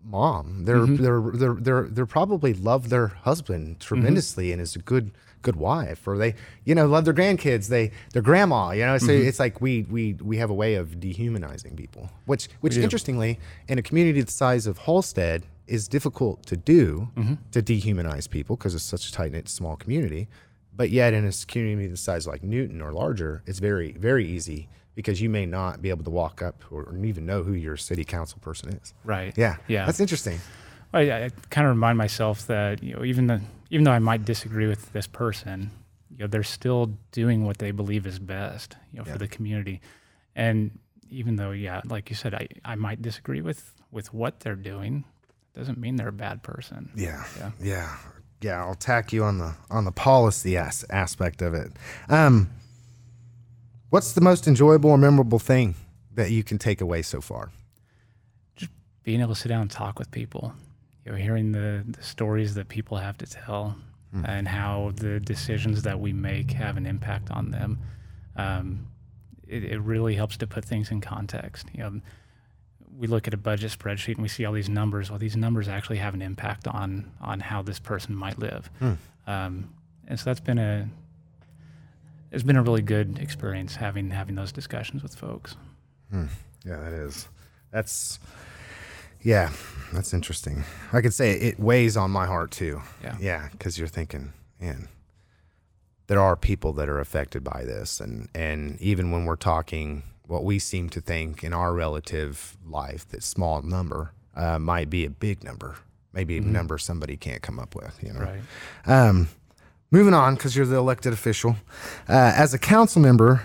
mom. 0.03 0.65
They're 0.65 0.79
mm-hmm. 0.79 1.03
they're 1.03 1.31
they're 1.33 1.61
they're 1.61 1.89
they're 1.89 2.07
probably 2.07 2.53
love 2.53 2.89
their 2.89 3.09
husband 3.09 3.67
mm-hmm. 3.69 3.79
tremendously 3.79 4.53
and 4.53 4.61
is 4.61 4.77
a 4.77 4.81
good 4.81 5.13
good 5.45 5.57
wife 5.57 6.09
or 6.09 6.19
they 6.19 6.35
you 6.65 6.75
know 6.75 6.87
love 6.87 7.05
their 7.05 7.15
grandkids 7.15 7.69
they 7.69 7.93
their 8.13 8.23
grandma 8.23 8.73
you 8.73 8.85
know? 8.85 8.99
So 8.99 9.09
mm-hmm. 9.09 9.29
it's 9.29 9.39
like 9.39 9.61
we 9.61 9.87
we 9.89 10.15
we 10.15 10.39
have 10.39 10.51
a 10.51 10.55
way 10.55 10.75
of 10.75 10.99
dehumanizing 10.99 11.77
people 11.77 12.11
which 12.27 12.49
which 12.61 12.77
interestingly 12.77 13.39
in 13.69 13.79
a 13.79 13.83
community 13.83 14.21
the 14.21 14.33
size 14.33 14.67
of 14.67 14.79
Halstead 14.79 15.45
is 15.67 15.89
difficult 15.89 16.45
to 16.47 16.57
do 16.57 17.09
mm-hmm. 17.17 17.35
to 17.53 17.63
dehumanize 17.63 18.29
people 18.29 18.57
because 18.57 18.75
it's 18.75 18.85
such 18.85 19.09
a 19.09 19.13
tight 19.13 19.33
knit 19.33 19.49
small 19.49 19.77
community. 19.77 20.29
But 20.77 20.91
yet 20.91 21.15
in 21.15 21.25
a 21.25 21.33
community 21.47 21.87
the 21.87 21.97
size 21.97 22.27
like 22.27 22.43
Newton 22.43 22.81
or 22.83 22.93
larger 22.93 23.43
it's 23.47 23.61
very 23.61 23.93
very 23.93 24.27
easy 24.27 24.69
because 24.95 25.21
you 25.21 25.29
may 25.29 25.47
not 25.47 25.83
be 25.83 25.91
able 25.91 26.05
to 26.05 26.11
walk 26.11 26.43
up 26.43 26.63
or 26.71 26.97
even 27.03 27.27
know 27.27 27.43
who 27.43 27.53
your 27.53 27.77
city 27.77 28.05
council 28.05 28.39
person 28.41 28.71
is. 28.75 28.95
Right. 29.05 29.37
yeah, 29.37 29.57
Yeah. 29.67 29.87
That's 29.87 30.01
interesting. 30.01 30.39
I, 30.95 31.25
I 31.25 31.31
kind 31.51 31.67
of 31.67 31.75
remind 31.75 31.99
myself 31.99 32.47
that 32.47 32.83
you 32.83 32.95
know 32.95 33.05
even 33.05 33.27
the 33.27 33.41
even 33.71 33.85
though 33.85 33.93
I 33.93 33.99
might 33.99 34.25
disagree 34.25 34.67
with 34.67 34.93
this 34.93 35.07
person, 35.07 35.71
you 36.11 36.19
know 36.19 36.27
they're 36.27 36.43
still 36.43 36.93
doing 37.13 37.45
what 37.45 37.59
they 37.59 37.71
believe 37.73 38.07
is 38.07 38.19
best, 38.19 38.77
you 38.93 38.99
know, 38.99 39.05
Yeah. 39.07 39.13
for 39.13 39.19
the 39.19 39.29
community. 39.29 39.81
And 40.37 40.79
even 41.11 41.37
though, 41.37 41.51
yeah, 41.53 41.81
like 41.87 42.11
you 42.11 42.17
said, 42.17 42.35
I, 42.35 42.49
I 42.65 42.75
might 42.77 43.03
disagree 43.03 43.41
with 43.41 43.73
with 43.91 44.13
what 44.15 44.41
they're 44.41 44.57
doing, 44.57 45.05
doesn't 45.55 45.79
mean 45.79 45.97
they're 45.97 46.09
a 46.09 46.13
bad 46.13 46.43
person. 46.43 46.91
Yeah, 46.97 47.25
Yeah. 47.39 47.51
yeah, 47.61 47.97
yeah. 48.41 48.65
I'll 48.65 48.75
tack 48.75 49.13
you 49.13 49.25
on 49.25 49.39
the 49.39 49.55
on 49.71 49.85
the 49.85 49.93
policy 49.93 50.57
as- 50.57 50.85
aspect 50.91 51.43
of 51.43 51.55
it. 51.55 51.73
Um, 52.09 52.51
what's 53.91 54.13
the 54.13 54.21
most 54.21 54.47
enjoyable 54.49 54.91
or 54.91 54.99
memorable 54.99 55.39
thing 55.39 55.75
that 56.15 56.31
you 56.31 56.43
can 56.45 56.59
take 56.59 56.81
away 56.81 57.03
so 57.03 57.21
far? 57.21 57.51
Just 58.57 58.73
being 59.03 59.21
able 59.21 59.35
to 59.35 59.41
sit 59.41 59.49
down 59.49 59.63
and 59.63 59.71
talk 59.71 59.99
with 59.99 60.11
people, 60.11 60.53
you 61.05 61.13
know, 61.13 61.19
hearing 61.19 61.53
the, 61.53 61.85
the 61.87 62.03
stories 62.03 62.55
that 62.55 62.69
people 62.69 62.97
have 62.99 63.19
to 63.19 63.27
tell, 63.27 63.77
and 64.25 64.47
how 64.47 64.93
the 64.95 65.19
decisions 65.19 65.83
that 65.83 65.99
we 65.99 66.13
make 66.13 66.53
have 66.53 66.77
an 66.77 66.87
impact 66.87 67.33
on 67.33 67.51
them. 67.51 67.79
Um, 68.37 68.87
it, 69.47 69.65
it 69.65 69.81
really 69.81 70.15
helps 70.15 70.37
to 70.37 70.47
put 70.47 70.65
things 70.65 70.91
in 70.93 71.01
context. 71.01 71.67
You 71.73 71.83
know, 71.83 72.01
we 72.97 73.09
look 73.09 73.27
at 73.27 73.35
a 73.35 73.37
budget 73.37 73.77
spreadsheet 73.77 74.15
and 74.15 74.23
we 74.23 74.29
see 74.29 74.45
all 74.45 74.53
these 74.53 74.69
numbers. 74.69 75.11
Well, 75.11 75.19
these 75.19 75.37
numbers 75.37 75.67
actually 75.67 75.99
have 75.99 76.15
an 76.15 76.23
impact 76.23 76.69
on 76.69 77.11
on 77.21 77.41
how 77.41 77.63
this 77.63 77.81
person 77.81 78.15
might 78.15 78.39
live. 78.39 78.71
Um, 79.27 79.75
and 80.07 80.19
so 80.19 80.25
that's 80.27 80.41
been 80.41 80.59
a 80.59 80.89
it's 82.31 82.45
been 82.45 82.57
a 82.57 82.63
really 82.63 82.83
good 82.83 83.19
experience 83.19 83.75
having 83.75 84.11
having 84.11 84.37
those 84.37 84.53
discussions 84.53 85.03
with 85.03 85.15
folks. 85.17 85.57
Yeah, 86.65 86.79
that 86.79 86.93
is. 86.93 87.29
That's 87.73 88.21
yeah, 89.25 89.51
that's 89.93 90.15
interesting. 90.15 90.63
I 90.93 91.01
could 91.01 91.13
say 91.15 91.33
it 91.33 91.59
weighs 91.59 91.97
on 91.97 92.11
my 92.13 92.27
heart 92.27 92.51
too. 92.53 92.83
Yeah. 93.03 93.17
yeah, 93.21 93.49
because 93.51 93.79
you're 93.79 93.89
thinking, 93.89 94.33
man, 94.61 94.89
there 96.07 96.21
are 96.21 96.37
people 96.37 96.73
that 96.75 96.89
are 96.89 97.01
affected 97.01 97.43
by 97.43 97.65
this, 97.65 98.01
and 98.01 98.29
and 98.35 98.81
even 98.81 99.11
when 99.11 99.25
we're 99.25 99.37
talking, 99.37 100.03
what 100.27 100.45
we 100.45 100.59
seem 100.59 100.89
to 100.91 101.01
think 101.01 101.43
in 101.43 101.53
our 101.53 101.73
relative 101.75 102.57
life, 102.67 103.09
that 103.09 103.23
small 103.23 103.63
number 103.63 104.13
uh, 104.37 104.59
might 104.59 104.91
be 104.91 105.05
a 105.05 105.11
big 105.11 105.43
number, 105.43 105.77
maybe 106.13 106.39
a 106.39 106.41
number 106.41 106.77
somebody 106.79 107.17
can't 107.17 107.43
come 107.43 107.59
up 107.59 107.75
with. 107.75 107.99
You 108.03 108.13
know, 108.13 108.21
Right. 108.21 108.41
um, 108.87 109.29
moving 109.91 110.15
on, 110.15 110.35
because 110.35 110.55
you're 110.57 110.67
the 110.67 110.77
elected 110.77 111.13
official. 111.13 111.57
Uh, 112.09 112.33
as 112.37 112.53
a 112.55 112.59
council 112.59 113.01
member, 113.01 113.43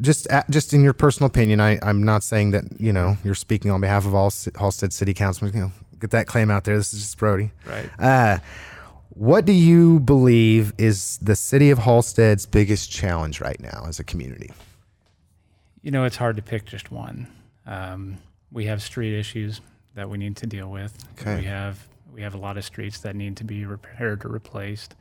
just 0.00 0.30
uh, 0.30 0.42
just 0.50 0.72
in 0.72 0.82
your 0.82 0.92
personal 0.92 1.26
opinion, 1.26 1.60
I, 1.60 1.78
I'm 1.82 2.02
not 2.02 2.22
saying 2.22 2.52
that 2.52 2.64
you 2.78 2.92
know 2.92 3.16
you're 3.24 3.34
speaking 3.34 3.70
on 3.70 3.80
behalf 3.80 4.06
of 4.06 4.14
all 4.14 4.30
Ci- 4.30 4.50
Halstead 4.58 4.92
City 4.92 5.14
Councilmen. 5.14 5.54
You 5.54 5.60
know, 5.62 5.72
get 5.98 6.10
that 6.10 6.26
claim 6.26 6.50
out 6.50 6.64
there. 6.64 6.76
This 6.76 6.92
is 6.92 7.00
just 7.00 7.18
Brody. 7.18 7.50
Right. 7.66 7.90
Uh, 7.98 8.38
what 9.10 9.44
do 9.44 9.52
you 9.52 10.00
believe 10.00 10.72
is 10.78 11.18
the 11.20 11.36
city 11.36 11.70
of 11.70 11.78
Halstead's 11.78 12.46
biggest 12.46 12.90
challenge 12.90 13.40
right 13.40 13.60
now 13.60 13.84
as 13.86 14.00
a 14.00 14.04
community? 14.04 14.50
You 15.82 15.90
know, 15.90 16.04
it's 16.04 16.16
hard 16.16 16.36
to 16.36 16.42
pick 16.42 16.64
just 16.64 16.90
one. 16.90 17.26
Um, 17.66 18.18
we 18.50 18.64
have 18.66 18.82
street 18.82 19.18
issues 19.18 19.60
that 19.94 20.08
we 20.08 20.16
need 20.16 20.36
to 20.36 20.46
deal 20.46 20.70
with. 20.70 20.96
Okay. 21.20 21.36
We 21.36 21.44
have 21.44 21.86
we 22.12 22.22
have 22.22 22.34
a 22.34 22.38
lot 22.38 22.56
of 22.56 22.64
streets 22.64 23.00
that 23.00 23.16
need 23.16 23.36
to 23.38 23.44
be 23.44 23.64
repaired 23.64 24.24
or 24.24 24.28
replaced, 24.28 24.94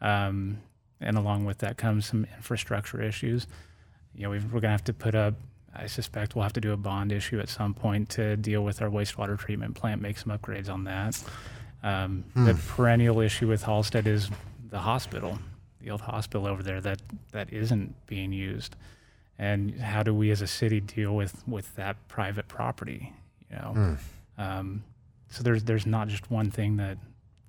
um, 0.00 0.58
and 1.00 1.16
along 1.16 1.44
with 1.44 1.58
that 1.58 1.76
comes 1.76 2.06
some 2.06 2.26
infrastructure 2.36 3.02
issues. 3.02 3.46
You 4.16 4.24
know, 4.24 4.30
we've, 4.30 4.44
we're 4.44 4.60
going 4.60 4.62
to 4.62 4.68
have 4.70 4.84
to 4.84 4.94
put 4.94 5.14
up 5.14 5.34
I 5.78 5.86
suspect 5.88 6.34
we'll 6.34 6.42
have 6.44 6.54
to 6.54 6.60
do 6.60 6.72
a 6.72 6.76
bond 6.76 7.12
issue 7.12 7.38
at 7.38 7.48
some 7.50 7.74
point 7.74 8.08
to 8.10 8.36
deal 8.36 8.64
with 8.64 8.80
our 8.80 8.88
wastewater 8.88 9.38
treatment 9.38 9.74
plant, 9.74 10.00
make 10.00 10.16
some 10.16 10.36
upgrades 10.36 10.70
on 10.70 10.84
that. 10.84 11.22
Um, 11.82 12.24
The 12.34 12.54
perennial 12.54 13.20
issue 13.20 13.46
with 13.48 13.62
Halstead 13.64 14.06
is 14.06 14.30
the 14.70 14.78
hospital, 14.78 15.38
the 15.82 15.90
old 15.90 16.00
hospital 16.00 16.46
over 16.46 16.62
there 16.62 16.80
that, 16.80 17.02
that 17.32 17.52
isn't 17.52 17.94
being 18.06 18.32
used. 18.32 18.74
And 19.38 19.78
how 19.78 20.02
do 20.02 20.14
we 20.14 20.30
as 20.30 20.40
a 20.40 20.46
city 20.46 20.80
deal 20.80 21.14
with, 21.14 21.46
with 21.46 21.74
that 21.76 21.96
private 22.08 22.48
property? 22.48 23.12
You 23.50 23.56
know, 23.56 23.96
um, 24.38 24.82
so 25.28 25.42
there's 25.42 25.62
there's 25.64 25.84
not 25.86 26.08
just 26.08 26.30
one 26.30 26.50
thing 26.50 26.78
that 26.78 26.96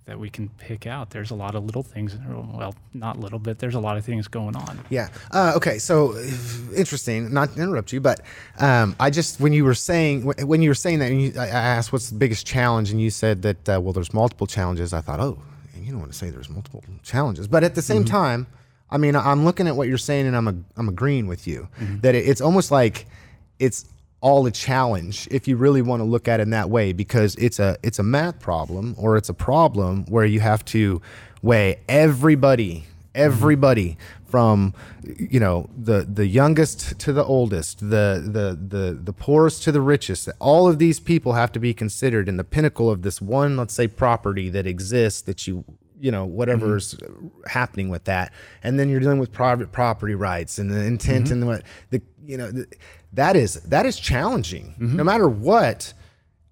that 0.07 0.17
we 0.17 0.29
can 0.29 0.47
pick 0.57 0.87
out. 0.87 1.09
There's 1.09 1.31
a 1.31 1.35
lot 1.35 1.53
of 1.53 1.65
little 1.65 1.83
things. 1.83 2.17
Well, 2.25 2.73
not 2.93 3.19
little, 3.19 3.39
but 3.39 3.59
there's 3.59 3.75
a 3.75 3.79
lot 3.79 3.97
of 3.97 4.05
things 4.05 4.29
going 4.29 4.55
on. 4.55 4.79
Yeah. 4.89 5.09
Uh, 5.31 5.51
okay. 5.57 5.77
So 5.79 6.17
interesting. 6.75 7.33
Not 7.33 7.53
to 7.53 7.61
interrupt 7.61 7.91
you, 7.91 7.99
but 7.99 8.21
um, 8.59 8.95
I 9.01 9.09
just 9.09 9.41
when 9.41 9.51
you 9.51 9.65
were 9.65 9.73
saying 9.73 10.21
when 10.23 10.61
you 10.61 10.69
were 10.69 10.75
saying 10.75 10.99
that, 10.99 11.11
and 11.11 11.21
you, 11.21 11.33
I 11.37 11.47
asked 11.47 11.91
what's 11.91 12.09
the 12.09 12.17
biggest 12.17 12.47
challenge, 12.47 12.89
and 12.89 13.01
you 13.01 13.09
said 13.09 13.41
that 13.41 13.69
uh, 13.69 13.81
well, 13.81 13.91
there's 13.91 14.13
multiple 14.13 14.47
challenges. 14.47 14.93
I 14.93 15.01
thought, 15.01 15.19
oh, 15.19 15.37
you 15.77 15.91
don't 15.91 15.99
want 15.99 16.13
to 16.13 16.17
say 16.17 16.29
there's 16.29 16.49
multiple 16.49 16.83
challenges, 17.03 17.47
but 17.49 17.65
at 17.65 17.75
the 17.75 17.81
same 17.81 18.05
time, 18.05 18.47
I 18.89 18.97
mean, 18.97 19.13
I'm 19.13 19.43
looking 19.43 19.67
at 19.67 19.75
what 19.75 19.89
you're 19.89 19.97
saying, 19.97 20.25
and 20.25 20.37
I'm 20.37 20.47
a, 20.47 20.55
I'm 20.77 20.87
agreeing 20.87 21.27
with 21.27 21.45
you 21.47 21.67
that 22.01 22.15
it, 22.15 22.25
it's 22.25 22.39
almost 22.39 22.71
like 22.71 23.07
it's 23.59 23.85
all 24.21 24.45
a 24.45 24.51
challenge 24.51 25.27
if 25.29 25.47
you 25.47 25.55
really 25.55 25.81
want 25.81 25.99
to 25.99 26.03
look 26.03 26.27
at 26.27 26.39
it 26.39 26.43
in 26.43 26.49
that 26.49 26.69
way 26.69 26.91
because 26.91 27.35
it's 27.35 27.59
a 27.59 27.77
it's 27.83 27.99
a 27.99 28.03
math 28.03 28.39
problem 28.39 28.95
or 28.97 29.15
it's 29.15 29.29
a 29.29 29.33
problem 29.33 30.05
where 30.05 30.25
you 30.25 30.39
have 30.39 30.65
to 30.65 31.01
weigh 31.41 31.79
everybody 31.87 32.85
everybody 33.13 33.97
from 34.25 34.73
you 35.03 35.39
know 35.39 35.69
the 35.75 36.07
the 36.11 36.27
youngest 36.27 36.99
to 36.99 37.11
the 37.11 37.23
oldest 37.23 37.79
the 37.79 38.21
the 38.25 38.57
the 38.75 38.93
the 38.93 39.13
poorest 39.13 39.63
to 39.63 39.71
the 39.71 39.81
richest. 39.81 40.29
All 40.39 40.67
of 40.67 40.79
these 40.79 40.99
people 40.99 41.33
have 41.33 41.51
to 41.53 41.59
be 41.59 41.73
considered 41.73 42.29
in 42.29 42.37
the 42.37 42.43
pinnacle 42.43 42.89
of 42.89 43.01
this 43.01 43.21
one 43.21 43.57
let's 43.57 43.73
say 43.73 43.87
property 43.87 44.49
that 44.49 44.67
exists 44.67 45.21
that 45.21 45.47
you 45.47 45.63
you 45.99 46.11
know 46.11 46.25
whatever's 46.25 46.95
mm-hmm. 46.95 47.27
happening 47.47 47.89
with 47.89 48.03
that. 48.05 48.31
And 48.63 48.79
then 48.79 48.89
you're 48.89 48.99
dealing 48.99 49.19
with 49.19 49.31
private 49.31 49.71
property 49.71 50.15
rights 50.15 50.59
and 50.59 50.69
the 50.69 50.83
intent 50.83 51.25
mm-hmm. 51.25 51.33
and 51.33 51.47
what 51.47 51.63
the 51.89 52.01
you 52.23 52.37
know 52.37 52.51
the, 52.51 52.67
that 53.17 53.35
is 53.35 53.55
that 53.55 53.85
is 53.85 53.99
challenging. 53.99 54.75
No 54.79 55.03
matter 55.03 55.27
what 55.27 55.93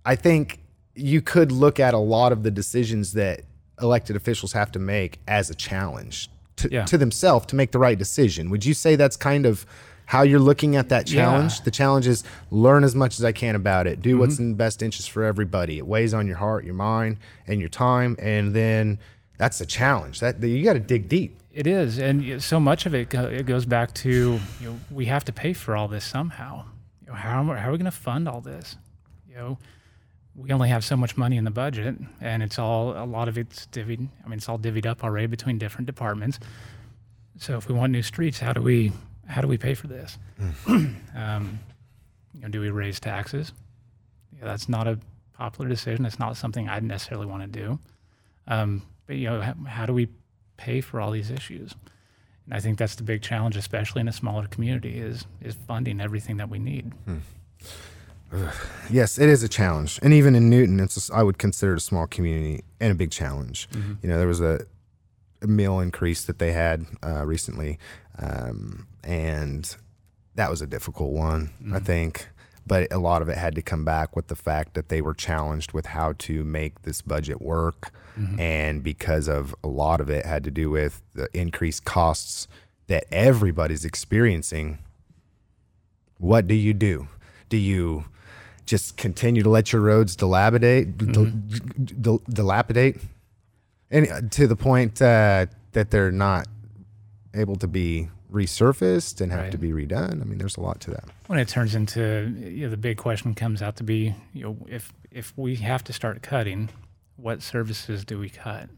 i 0.06 0.16
think 0.16 0.60
you 0.96 1.22
could 1.22 1.52
look 1.52 1.80
at 1.80 1.94
a 1.94 1.98
lot 1.98 2.32
of 2.32 2.44
the 2.44 2.52
decisions 2.52 3.14
that 3.14 3.42
elected 3.82 4.16
officials 4.16 4.54
have 4.54 4.72
to 4.72 4.80
make 4.80 5.20
as 5.28 5.50
a 5.50 5.56
challenge 5.56 6.30
to, 6.56 6.70
Yeah. 6.72 6.86
to 6.86 6.98
themselves 6.98 7.46
to 7.48 7.56
make 7.58 7.72
the 7.72 7.80
right 7.80 7.98
decision. 7.98 8.50
Would 8.50 8.66
you 8.66 8.74
say 8.74 8.96
that's 8.96 9.18
kind 9.18 9.46
of 9.46 9.66
how 10.06 10.22
you're 10.22 10.40
looking 10.40 10.78
at 10.78 10.88
that 10.90 11.06
challenge? 11.06 11.56
Yeah. 11.56 11.64
the 11.66 11.72
challenge 11.72 12.08
is 12.08 12.24
learn 12.50 12.86
as 12.86 12.96
much 12.96 13.20
as 13.20 13.26
i 13.26 13.34
can 13.34 13.56
about 13.56 13.88
it. 13.88 14.02
Do 14.02 14.12
mm-hmm. 14.12 14.20
what's 14.20 14.40
in 14.40 14.52
the 14.52 14.56
best 14.56 14.82
interest 14.82 15.12
for 15.12 15.24
everybody. 15.24 15.78
It 15.78 15.86
weighs 15.86 16.14
on 16.14 16.28
your 16.28 16.38
heart 16.38 16.64
your 16.64 16.76
mind 16.76 17.18
and 17.48 17.60
your 17.60 17.70
time 17.70 18.16
and 18.20 18.54
then 18.54 19.00
that's 19.38 19.58
the 19.58 19.66
challenge. 19.66 20.22
That 20.22 20.42
you 20.42 20.64
got 20.64 20.74
to 20.74 20.80
dig 20.80 21.10
deep 21.10 21.38
It 21.56 21.68
is, 21.68 22.00
and 22.00 22.44
so 22.44 22.60
much 22.60 22.86
of 22.86 22.94
it 22.94 23.08
go, 23.08 23.28
it 23.28 23.46
goes 23.46 23.66
back 23.66 23.94
to 23.94 24.10
you 24.60 24.70
know 24.70 24.78
we 24.92 25.06
have 25.06 25.24
to 25.24 25.32
pay 25.32 25.54
for 25.54 25.78
all 25.78 25.88
this 25.88 26.04
somehow. 26.04 26.66
You 27.02 27.08
know, 27.08 27.14
how 27.14 27.46
how 27.46 27.70
are 27.70 27.72
we 27.72 27.78
going 27.78 27.86
to 27.86 27.92
fund 27.92 28.28
all 28.28 28.42
this? 28.42 28.76
You 29.30 29.36
know, 29.36 29.58
we 30.36 30.52
only 30.52 30.68
have 30.68 30.84
so 30.84 30.98
much 30.98 31.16
money 31.16 31.38
in 31.38 31.46
the 31.46 31.52
budget, 31.52 31.96
and 32.20 32.44
it's 32.44 32.60
all 32.60 33.02
a 33.02 33.06
lot 33.06 33.30
of 33.30 33.38
it's 33.38 33.68
divvied. 33.68 34.10
I 34.26 34.28
mean, 34.28 34.38
it's 34.40 34.50
all 34.50 34.60
divvied 34.60 34.86
up 34.86 35.02
already 35.02 35.28
between 35.28 35.58
different 35.58 35.88
departments. 35.88 36.40
So 37.38 37.56
if 37.56 37.70
we 37.70 37.74
want 37.74 37.94
new 37.94 38.02
streets, 38.02 38.38
how 38.40 38.52
do 38.52 38.62
we 38.62 38.92
how 39.26 39.40
do 39.40 39.48
we 39.48 39.58
pay 39.58 39.76
for 39.76 39.88
this? 39.88 40.18
um, 40.68 41.60
you 42.34 42.42
know, 42.42 42.50
do 42.50 42.60
we 42.60 42.70
raise 42.70 43.00
taxes? 43.00 43.54
Yeah, 44.38 44.44
that's 44.44 44.68
not 44.68 44.90
a 44.90 45.00
popular 45.32 45.70
decision. 45.70 46.06
It's 46.06 46.20
not 46.20 46.36
something 46.36 46.68
I 46.68 46.82
necessarily 46.82 47.28
want 47.28 47.44
to 47.44 47.60
do. 47.60 47.80
Um, 48.46 48.82
but 49.08 49.16
you 49.16 49.30
know, 49.30 49.40
how, 49.40 49.54
how 49.66 49.86
do 49.86 49.94
we 49.94 50.10
pay 50.58 50.82
for 50.82 51.00
all 51.00 51.12
these 51.12 51.32
issues? 51.32 51.76
And 52.46 52.54
I 52.54 52.60
think 52.60 52.78
that's 52.78 52.96
the 52.96 53.04
big 53.04 53.22
challenge, 53.22 53.56
especially 53.56 54.02
in 54.02 54.08
a 54.08 54.14
smaller 54.14 54.48
community, 54.48 55.00
is 55.00 55.26
is 55.42 55.56
funding 55.68 56.00
everything 56.02 56.38
that 56.38 56.50
we 56.50 56.60
need. 56.60 56.94
Yes, 58.90 59.18
it 59.18 59.30
is 59.30 59.44
a 59.44 59.48
challenge, 59.48 60.00
and 60.02 60.14
even 60.14 60.36
in 60.36 60.50
Newton, 60.50 60.80
it's 60.80 61.10
a 61.10 61.14
I 61.14 61.24
would 61.24 61.38
consider 61.38 61.74
it 61.74 61.78
a 61.78 61.80
small 61.80 62.06
community 62.08 62.64
and 62.80 62.92
a 62.92 62.96
big 62.96 63.12
challenge. 63.12 63.68
You 64.02 64.10
know, 64.10 64.18
there 64.18 64.28
was 64.28 64.42
a, 64.42 64.66
a 65.42 65.48
mill 65.48 65.80
increase 65.80 66.26
that 66.26 66.40
they 66.40 66.52
had 66.52 66.86
uh, 67.04 67.26
recently, 67.26 67.80
um, 68.20 68.88
and 69.04 69.76
that 70.36 70.50
was 70.50 70.62
a 70.62 70.68
difficult 70.68 71.14
one, 71.14 71.52
I 71.74 71.80
think. 71.80 72.28
But 72.68 72.92
a 72.92 72.98
lot 72.98 73.22
of 73.22 73.30
it 73.30 73.38
had 73.38 73.54
to 73.56 73.62
come 73.62 73.86
back 73.86 74.16
with 74.16 74.28
the 74.28 74.36
fact 74.36 74.74
that 74.74 74.90
they 74.90 75.00
were 75.02 75.14
challenged 75.14 75.72
with 75.74 75.86
how 75.88 76.14
to 76.20 76.44
make 76.44 76.82
this 76.82 77.02
budget 77.02 77.42
work, 77.42 77.92
and 78.40 78.82
because 78.82 79.28
of 79.28 79.54
a 79.64 79.68
lot 79.68 80.00
of 80.02 80.10
it 80.10 80.26
had 80.26 80.44
to 80.46 80.52
do 80.52 80.70
with 80.70 81.02
the 81.14 81.28
increased 81.34 81.84
costs 81.86 82.48
that 82.88 83.04
everybody's 83.12 83.84
experiencing 83.84 84.78
what 86.18 86.48
do 86.48 86.56
you 86.56 86.74
do? 86.74 87.08
Do 87.50 87.58
you 87.58 88.06
just 88.66 88.96
continue 88.98 89.44
to 89.44 89.50
let 89.50 89.74
your 89.74 89.82
roads 89.82 90.16
dilapidate, 90.16 90.98
dil- 90.98 91.26
dil- 92.02 92.22
dilapidate, 92.30 92.98
and 93.92 94.08
uh, 94.10 94.22
to 94.32 94.48
the 94.48 94.56
point 94.56 95.02
uh, 95.02 95.46
that 95.74 95.92
they're 95.92 96.12
not 96.12 96.48
able 97.34 97.58
to 97.58 97.68
be 97.68 98.08
resurfaced 98.36 99.22
and 99.22 99.32
have 99.32 99.42
Right. 99.44 99.52
to 99.52 99.58
be 99.58 99.72
redone? 99.72 100.22
I 100.22 100.26
mean, 100.26 100.38
there's 100.38 100.58
a 100.58 100.62
lot 100.62 100.80
to 100.82 100.92
that. 100.92 101.06
When 101.28 101.40
it 101.40 101.48
turns 101.48 101.74
into 101.74 102.32
you 102.38 102.66
know, 102.66 102.70
the 102.70 102.78
big 102.78 102.98
question 102.98 103.34
comes 103.34 103.62
out 103.62 103.78
to 103.78 103.84
be, 103.84 104.14
you 104.34 104.44
know, 104.44 104.58
if 104.70 104.94
if 105.12 105.34
we 105.38 105.56
have 105.56 105.84
to 105.86 105.94
start 105.94 106.22
cutting, 106.22 106.70
what 107.16 107.42
services 107.42 108.04
do 108.06 108.20
we 108.20 108.30
cut? 108.30 108.70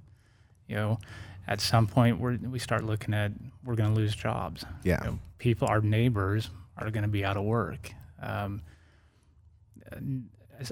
You 0.68 0.76
know, 0.76 1.00
at 1.48 1.60
some 1.62 1.88
point 1.88 2.20
we 2.20 2.38
we 2.38 2.60
start 2.60 2.84
looking 2.84 3.14
at 3.14 3.32
we're 3.66 3.76
going 3.76 3.90
to 3.90 3.96
lose 3.96 4.16
jobs. 4.16 4.64
Yeah. 4.84 5.04
You 5.04 5.12
know, 5.12 5.20
people, 5.40 5.68
our 5.68 5.82
neighbors, 5.82 6.50
are 6.78 6.90
going 6.92 7.04
to 7.04 7.10
be 7.10 7.26
out 7.26 7.36
of 7.38 7.44
work. 7.44 7.92
Um, 8.22 8.62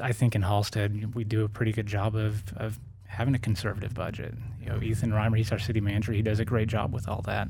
I 0.02 0.12
think 0.13 0.36
in 0.36 0.41
Halstead, 0.41 1.13
we 1.15 1.24
do 1.24 1.43
a 1.45 1.50
pretty 1.50 1.71
good 1.71 1.86
job 1.86 2.15
of, 2.15 2.43
of 2.58 2.80
having 3.08 3.36
a 3.36 3.39
conservative 3.39 3.93
budget. 3.93 4.34
You 4.62 4.69
know, 4.69 4.82
Ethan 4.82 5.12
Reimer, 5.12 5.38
he's 5.38 5.52
our 5.52 5.60
city 5.60 5.80
manager. 5.80 6.12
He 6.12 6.21
does 6.21 6.39
a 6.39 6.45
great 6.45 6.67
job 6.67 6.91
with 6.93 7.08
all 7.08 7.21
that, 7.24 7.48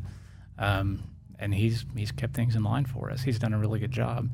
um, 0.59 1.03
and 1.39 1.53
he's 1.53 1.85
he's 1.95 2.11
kept 2.11 2.33
things 2.33 2.55
in 2.55 2.63
line 2.63 2.85
for 2.85 3.11
us. 3.11 3.23
He's 3.23 3.39
done 3.39 3.53
a 3.53 3.57
really 3.57 3.79
good 3.79 3.91
job. 3.91 4.29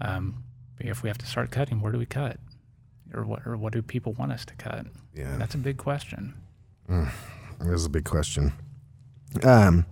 Um, 0.00 0.42
if 0.78 1.02
we 1.02 1.08
have 1.08 1.18
to 1.18 1.26
start 1.26 1.50
cutting, 1.50 1.80
where 1.80 1.92
do 1.92 1.98
we 1.98 2.06
cut, 2.06 2.38
or 3.14 3.24
what 3.24 3.46
or 3.46 3.56
what 3.56 3.72
do 3.72 3.82
people 3.82 4.12
want 4.12 4.32
us 4.32 4.44
to 4.46 4.54
cut? 4.54 4.86
Yeah. 5.14 5.36
That's 5.38 5.54
a 5.54 5.58
big 5.58 5.76
question. 5.76 6.34
This 6.88 7.72
is 7.72 7.86
a 7.86 7.90
big 7.90 8.04
question. 8.04 8.52
Um, 9.42 9.86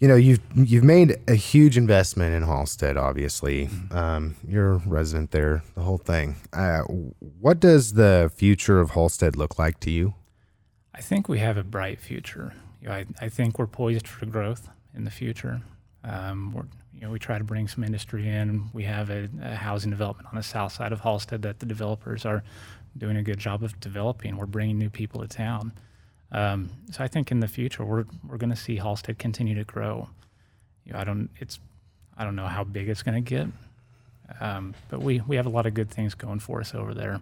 you 0.00 0.08
know, 0.08 0.16
you've 0.16 0.40
you've 0.54 0.84
made 0.84 1.18
a 1.28 1.34
huge 1.34 1.76
investment 1.76 2.34
in 2.34 2.42
Halstead. 2.42 2.96
Obviously, 2.96 3.68
um, 3.90 4.36
you're 4.46 4.72
a 4.72 4.76
resident 4.78 5.30
there. 5.30 5.62
The 5.74 5.82
whole 5.82 5.98
thing. 5.98 6.36
Uh, 6.52 6.80
what 7.18 7.60
does 7.60 7.92
the 7.92 8.30
future 8.34 8.80
of 8.80 8.90
Halstead 8.90 9.36
look 9.36 9.58
like 9.58 9.78
to 9.80 9.90
you? 9.90 10.14
I 10.94 11.00
think 11.00 11.28
we 11.28 11.38
have 11.38 11.56
a 11.56 11.64
bright 11.64 12.00
future. 12.00 12.54
You 12.82 12.88
know, 12.88 12.94
I, 12.94 13.06
I 13.20 13.28
think 13.28 13.58
we're 13.58 13.66
poised 13.66 14.08
for 14.08 14.26
growth 14.26 14.68
in 14.94 15.04
the 15.04 15.10
future. 15.10 15.60
Um, 16.04 16.68
you 16.94 17.02
know, 17.02 17.10
we 17.10 17.18
try 17.18 17.38
to 17.38 17.44
bring 17.44 17.68
some 17.68 17.84
industry 17.84 18.28
in. 18.28 18.68
We 18.72 18.84
have 18.84 19.10
a, 19.10 19.28
a 19.42 19.54
housing 19.54 19.90
development 19.90 20.28
on 20.30 20.36
the 20.36 20.42
south 20.42 20.72
side 20.72 20.92
of 20.92 21.00
Halstead 21.00 21.42
that 21.42 21.60
the 21.60 21.66
developers 21.66 22.24
are 22.24 22.42
doing 22.96 23.16
a 23.16 23.22
good 23.22 23.38
job 23.38 23.62
of 23.62 23.78
developing. 23.80 24.36
We're 24.36 24.46
bringing 24.46 24.78
new 24.78 24.90
people 24.90 25.20
to 25.20 25.28
town. 25.28 25.72
Um, 26.32 26.70
so 26.90 27.02
I 27.02 27.08
think 27.08 27.30
in 27.30 27.40
the 27.40 27.48
future 27.48 27.84
we're 27.84 28.04
we're 28.26 28.36
going 28.36 28.50
to 28.50 28.56
see 28.56 28.76
Halstead 28.76 29.18
continue 29.18 29.54
to 29.56 29.64
grow. 29.64 30.08
You 30.84 30.92
know, 30.92 30.98
I 30.98 31.04
don't 31.04 31.28
it's 31.38 31.58
I 32.16 32.24
don't 32.24 32.36
know 32.36 32.46
how 32.46 32.64
big 32.64 32.88
it's 32.88 33.02
going 33.02 33.22
to 33.22 33.28
get, 33.28 33.46
um, 34.40 34.74
but 34.88 35.00
we 35.02 35.20
we 35.26 35.36
have 35.36 35.46
a 35.46 35.50
lot 35.50 35.66
of 35.66 35.74
good 35.74 35.90
things 35.90 36.14
going 36.14 36.38
for 36.38 36.60
us 36.60 36.74
over 36.74 36.94
there 36.94 37.20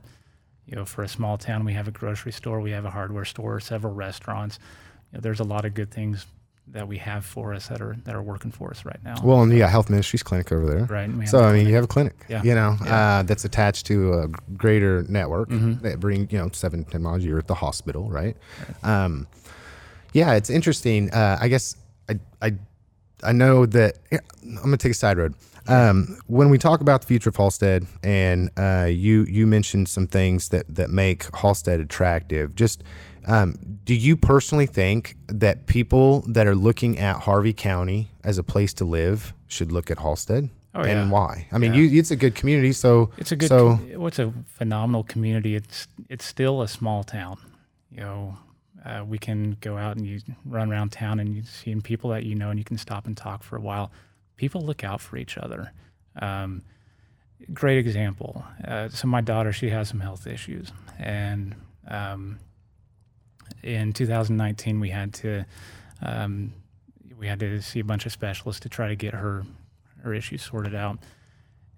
you 0.68 0.76
know, 0.76 0.84
for 0.84 1.02
a 1.02 1.08
small 1.08 1.38
town, 1.38 1.64
we 1.64 1.72
have 1.72 1.88
a 1.88 1.90
grocery 1.90 2.30
store, 2.30 2.60
we 2.60 2.72
have 2.72 2.84
a 2.84 2.90
hardware 2.90 3.24
store, 3.24 3.58
several 3.58 3.94
restaurants. 3.94 4.58
You 5.10 5.16
know, 5.16 5.22
there's 5.22 5.40
a 5.40 5.44
lot 5.44 5.64
of 5.64 5.72
good 5.72 5.90
things 5.90 6.26
that 6.72 6.86
we 6.86 6.98
have 6.98 7.24
for 7.24 7.54
us 7.54 7.68
that 7.68 7.80
are 7.80 7.96
that 8.04 8.14
are 8.14 8.22
working 8.22 8.50
for 8.50 8.70
us 8.70 8.84
right 8.84 9.02
now. 9.04 9.16
Well, 9.22 9.42
and 9.42 9.52
you 9.52 9.58
got 9.58 9.70
Health 9.70 9.88
Ministries 9.90 10.22
clinic 10.22 10.52
over 10.52 10.66
there. 10.66 10.84
right. 10.84 11.04
and 11.08 11.14
we 11.18 11.20
have 11.24 11.30
So 11.30 11.40
I 11.44 11.52
mean, 11.52 11.66
you 11.66 11.74
have 11.74 11.84
a 11.84 11.88
clinic, 11.88 12.14
Yeah. 12.28 12.42
you 12.42 12.54
know, 12.54 12.76
Yeah. 12.84 13.18
uh, 13.18 13.22
that's 13.22 13.44
attached 13.44 13.86
to 13.86 14.14
a 14.14 14.28
greater 14.56 15.04
network 15.08 15.48
Mhm. 15.48 15.80
that 15.82 15.98
bring 16.00 16.28
you 16.30 16.38
know 16.38 16.50
seven 16.52 16.84
ten 16.84 17.02
miles. 17.02 17.24
You're 17.24 17.38
at 17.38 17.46
the 17.46 17.54
hospital, 17.54 18.10
right? 18.10 18.36
Um, 18.82 19.26
yeah, 20.12 20.34
it's 20.34 20.50
interesting. 20.50 21.10
Uh, 21.10 21.38
I 21.40 21.48
guess 21.48 21.76
I 22.08 22.18
I 22.42 22.52
I 23.22 23.32
know 23.32 23.66
that 23.66 23.98
yeah, 24.12 24.18
I'm 24.44 24.56
gonna 24.56 24.76
take 24.76 24.92
a 24.92 24.94
side 24.94 25.18
road. 25.18 25.34
Um, 25.66 26.16
when 26.28 26.48
we 26.48 26.56
talk 26.56 26.80
about 26.80 27.02
the 27.02 27.06
future 27.06 27.28
of 27.28 27.36
Halstead, 27.36 27.86
and 28.02 28.48
uh, 28.56 28.86
you 28.90 29.24
you 29.24 29.46
mentioned 29.46 29.88
some 29.88 30.06
things 30.06 30.48
that 30.48 30.64
that 30.74 30.88
make 30.90 31.26
Halstead 31.36 31.78
attractive. 31.80 32.54
Just 32.54 32.82
um, 33.26 33.56
do 33.84 33.94
you 33.94 34.16
personally 34.16 34.66
think 34.66 35.16
that 35.28 35.66
people 35.66 36.20
that 36.28 36.46
are 36.46 36.54
looking 36.54 36.98
at 36.98 37.20
Harvey 37.20 37.52
County 37.52 38.08
as 38.24 38.38
a 38.38 38.42
place 38.42 38.72
to 38.74 38.84
live 38.84 39.32
should 39.46 39.72
look 39.72 39.90
at 39.90 39.98
Halstead? 39.98 40.50
Oh, 40.74 40.84
yeah. 40.84 41.00
and 41.00 41.10
why? 41.10 41.48
I 41.50 41.58
mean, 41.58 41.72
Yeah. 41.74 41.80
you 41.80 41.98
it's 41.98 42.10
a 42.10 42.16
good 42.16 42.34
community, 42.34 42.72
so 42.72 43.10
It's 43.16 43.32
a 43.32 43.36
good. 43.36 43.48
So 43.48 43.76
what's 43.96 44.18
a 44.18 44.32
phenomenal 44.46 45.02
community? 45.02 45.56
It's 45.56 45.88
it's 46.08 46.24
still 46.24 46.62
a 46.62 46.68
small 46.68 47.02
town. 47.04 47.38
You 47.90 48.00
know, 48.00 48.38
uh, 48.84 49.02
we 49.06 49.18
can 49.18 49.56
go 49.60 49.76
out 49.78 49.96
and 49.96 50.06
you 50.06 50.20
run 50.44 50.70
around 50.70 50.92
town 50.92 51.20
and 51.20 51.34
you 51.34 51.42
see 51.42 51.74
people 51.76 52.10
that 52.10 52.24
you 52.24 52.34
know, 52.34 52.50
and 52.50 52.58
you 52.58 52.64
can 52.64 52.78
stop 52.78 53.06
and 53.06 53.16
talk 53.16 53.42
for 53.42 53.56
a 53.56 53.60
while. 53.60 53.90
People 54.36 54.60
look 54.60 54.84
out 54.84 55.00
for 55.00 55.16
each 55.16 55.36
other. 55.38 55.72
Um, 56.20 56.62
great 57.52 57.78
example. 57.78 58.44
Uh, 58.66 58.88
so 58.88 59.08
my 59.08 59.20
daughter, 59.20 59.52
she 59.52 59.70
has 59.70 59.88
some 59.88 60.00
health 60.00 60.26
issues, 60.26 60.70
and 60.98 61.54
um, 61.88 62.38
in 63.62 63.92
2019 63.92 64.80
we 64.80 64.90
had 64.90 65.12
to 65.14 65.44
um, 66.02 66.52
we 67.18 67.26
had 67.26 67.40
to 67.40 67.60
see 67.60 67.80
a 67.80 67.84
bunch 67.84 68.06
of 68.06 68.12
specialists 68.12 68.60
to 68.60 68.68
try 68.68 68.88
to 68.88 68.96
get 68.96 69.14
her 69.14 69.44
her 70.02 70.14
issues 70.14 70.42
sorted 70.42 70.74
out 70.74 70.98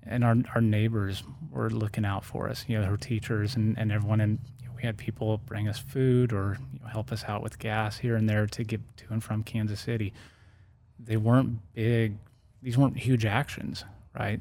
and 0.02 0.24
our 0.24 0.36
our 0.54 0.60
neighbors 0.60 1.22
were 1.50 1.70
looking 1.70 2.04
out 2.04 2.24
for 2.24 2.48
us. 2.48 2.64
You 2.68 2.78
know, 2.78 2.84
her 2.86 2.96
teachers 2.96 3.56
and, 3.56 3.78
and 3.78 3.92
everyone, 3.92 4.20
and 4.20 4.38
we 4.76 4.82
had 4.82 4.96
people 4.96 5.38
bring 5.38 5.68
us 5.68 5.78
food 5.78 6.32
or 6.32 6.58
you 6.72 6.80
know, 6.80 6.86
help 6.86 7.12
us 7.12 7.24
out 7.26 7.42
with 7.42 7.58
gas 7.58 7.98
here 7.98 8.16
and 8.16 8.28
there 8.28 8.46
to 8.46 8.64
get 8.64 8.80
to 8.98 9.04
and 9.10 9.22
from 9.22 9.42
Kansas 9.42 9.80
City. 9.80 10.12
They 10.98 11.16
weren't 11.16 11.60
big; 11.74 12.16
these 12.62 12.78
weren't 12.78 12.98
huge 12.98 13.24
actions, 13.24 13.84
right? 14.18 14.40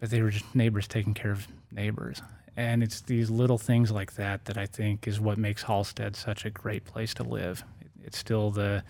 But 0.00 0.10
they 0.10 0.22
were 0.22 0.30
just 0.30 0.54
neighbors 0.54 0.88
taking 0.88 1.14
care 1.14 1.32
of 1.32 1.46
neighbors, 1.70 2.22
and 2.56 2.82
it's 2.82 3.00
these 3.00 3.30
little 3.30 3.58
things 3.58 3.90
like 3.90 4.14
that 4.14 4.44
that 4.46 4.56
I 4.58 4.66
think 4.66 5.06
is 5.08 5.20
what 5.20 5.38
makes 5.38 5.62
Halstead 5.64 6.16
such 6.16 6.44
a 6.44 6.50
great 6.50 6.84
place 6.84 7.14
to 7.14 7.22
live. 7.22 7.64
It's 8.02 8.18
still 8.18 8.50
the 8.50 8.84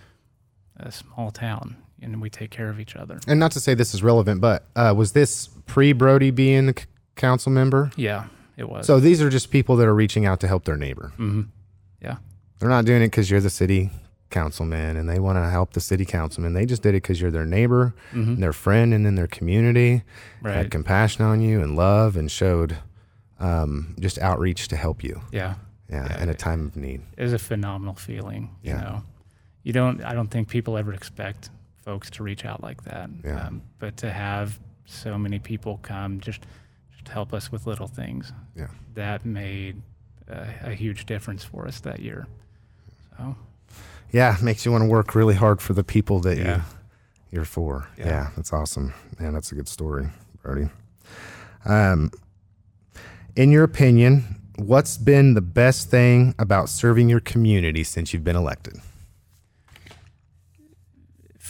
a 0.76 0.90
small 0.90 1.30
town, 1.30 1.76
and 2.02 2.20
we 2.20 2.28
take 2.28 2.50
care 2.50 2.68
of 2.68 2.80
each 2.80 2.96
other. 2.96 3.20
and 3.28 3.38
not 3.38 3.52
to 3.52 3.60
say 3.60 3.74
this 3.74 3.94
is 3.94 4.02
relevant, 4.02 4.40
but 4.40 4.66
uh, 4.74 4.92
was 4.96 5.12
this 5.12 5.48
pre 5.66 5.92
Brody 5.92 6.30
being 6.30 6.66
the 6.66 6.74
c- 6.76 6.86
council 7.16 7.52
member? 7.52 7.90
Yeah, 7.96 8.26
it 8.56 8.68
was. 8.68 8.86
So 8.86 8.98
these 9.00 9.22
are 9.22 9.30
just 9.30 9.50
people 9.50 9.76
that 9.76 9.86
are 9.86 9.94
reaching 9.94 10.26
out 10.26 10.40
to 10.40 10.48
help 10.48 10.64
their 10.64 10.76
neighbor. 10.76 11.12
hmm 11.16 11.42
yeah. 12.02 12.16
They're 12.58 12.68
not 12.68 12.84
doing 12.84 13.02
it 13.02 13.06
because 13.06 13.30
you're 13.30 13.40
the 13.40 13.50
city 13.50 13.90
councilman 14.30 14.96
and 14.96 15.08
they 15.08 15.18
want 15.20 15.36
to 15.38 15.48
help 15.48 15.72
the 15.74 15.80
city 15.80 16.04
councilman. 16.04 16.52
They 16.54 16.66
just 16.66 16.82
did 16.82 16.90
it 16.90 17.02
because 17.02 17.20
you're 17.20 17.30
their 17.30 17.46
neighbor, 17.46 17.94
and 18.12 18.42
their 18.42 18.52
friend, 18.52 18.92
and 18.92 19.06
in 19.06 19.14
their 19.14 19.26
community. 19.28 20.02
Right. 20.42 20.56
Had 20.56 20.70
compassion 20.70 21.24
on 21.24 21.40
you 21.40 21.60
and 21.62 21.76
love, 21.76 22.16
and 22.16 22.30
showed 22.30 22.78
um, 23.44 23.94
just 24.00 24.18
outreach 24.18 24.68
to 24.68 24.76
help 24.76 25.02
you. 25.04 25.20
Yeah. 25.32 25.54
Yeah, 25.90 26.06
Yeah. 26.10 26.22
in 26.22 26.28
a 26.30 26.34
time 26.34 26.66
of 26.66 26.76
need. 26.76 27.02
It 27.16 27.22
was 27.22 27.32
a 27.32 27.38
phenomenal 27.38 27.94
feeling. 27.94 28.50
You 28.62 28.72
Yeah. 28.72 28.80
know, 28.82 29.02
you 29.62 29.72
don't, 29.72 30.02
I 30.02 30.14
don't 30.14 30.30
think 30.30 30.48
people 30.48 30.76
ever 30.78 30.92
expect 30.94 31.50
folks 31.84 32.08
to 32.10 32.22
reach 32.22 32.44
out 32.46 32.62
like 32.62 32.82
that. 32.84 33.10
Yeah. 33.22 33.46
Um, 33.46 33.62
but 33.78 33.96
to 33.98 34.10
have 34.10 34.58
so 34.86 35.18
many 35.18 35.38
people 35.38 35.78
come 35.82 36.20
just, 36.20 36.46
just 36.92 37.08
help 37.08 37.32
us 37.34 37.52
with 37.52 37.66
little 37.66 37.86
things, 37.88 38.32
Yeah. 38.56 38.68
that 38.94 39.24
made 39.26 39.82
a, 40.28 40.46
a 40.62 40.74
huge 40.74 41.04
difference 41.06 41.44
for 41.44 41.66
us 41.68 41.80
that 41.80 42.00
year. 42.00 42.26
So, 43.18 43.36
Yeah, 44.10 44.36
makes 44.42 44.64
you 44.64 44.72
want 44.72 44.82
to 44.84 44.88
work 44.88 45.14
really 45.14 45.34
hard 45.34 45.60
for 45.60 45.74
the 45.74 45.84
people 45.84 46.20
that 46.20 46.36
you 46.38 46.44
Yeah. 46.44 46.62
you're 47.30 47.44
for. 47.44 47.88
Yeah. 47.98 48.06
Yeah. 48.06 48.30
that's 48.36 48.52
awesome. 48.54 48.94
Man, 49.20 49.34
that's 49.34 49.52
a 49.52 49.54
good 49.54 49.68
story, 49.68 50.08
Brody. 50.42 50.68
Um, 51.66 52.10
in 53.36 53.50
your 53.50 53.64
opinion, 53.64 54.40
what's 54.56 54.96
been 54.96 55.34
the 55.34 55.40
best 55.40 55.90
thing 55.90 56.34
about 56.38 56.68
serving 56.68 57.08
your 57.08 57.20
community 57.20 57.84
since 57.84 58.12
you've 58.12 58.24
been 58.24 58.36
elected? 58.36 58.80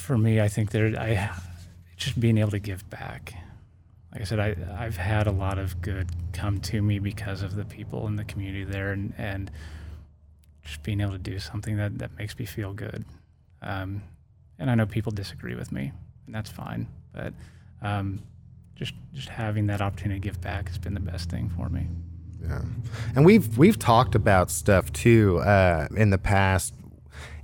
for 0.04 0.18
me, 0.18 0.40
I 0.40 0.48
think 0.48 0.70
there, 0.70 0.94
I 0.98 1.30
just 1.96 2.20
being 2.20 2.36
able 2.36 2.50
to 2.50 2.58
give 2.58 2.88
back. 2.90 3.34
Like 4.12 4.20
I 4.20 4.24
said, 4.24 4.38
I, 4.38 4.54
I've 4.78 4.98
had 4.98 5.26
a 5.26 5.32
lot 5.32 5.58
of 5.58 5.80
good 5.80 6.10
come 6.32 6.60
to 6.60 6.82
me 6.82 6.98
because 6.98 7.42
of 7.42 7.56
the 7.56 7.64
people 7.64 8.06
in 8.06 8.16
the 8.16 8.24
community 8.24 8.64
there, 8.64 8.92
and, 8.92 9.14
and 9.16 9.50
just 10.62 10.82
being 10.82 11.00
able 11.00 11.12
to 11.12 11.18
do 11.18 11.38
something 11.38 11.76
that, 11.78 11.98
that 11.98 12.16
makes 12.18 12.38
me 12.38 12.44
feel 12.44 12.74
good. 12.74 13.04
Um, 13.62 14.02
and 14.58 14.70
I 14.70 14.74
know 14.74 14.86
people 14.86 15.10
disagree 15.10 15.54
with 15.54 15.72
me, 15.72 15.90
and 16.26 16.34
that's 16.34 16.50
fine. 16.50 16.86
But 17.12 17.32
um, 17.80 18.22
just 18.74 18.94
just 19.12 19.28
having 19.28 19.66
that 19.68 19.80
opportunity 19.80 20.20
to 20.20 20.24
give 20.24 20.40
back 20.40 20.68
has 20.68 20.78
been 20.78 20.94
the 20.94 21.00
best 21.00 21.30
thing 21.30 21.50
for 21.56 21.68
me. 21.68 21.86
Yeah, 22.42 22.62
and 23.14 23.24
we've 23.24 23.56
we've 23.56 23.78
talked 23.78 24.14
about 24.14 24.50
stuff 24.50 24.92
too 24.92 25.38
uh, 25.38 25.88
in 25.96 26.10
the 26.10 26.18
past, 26.18 26.74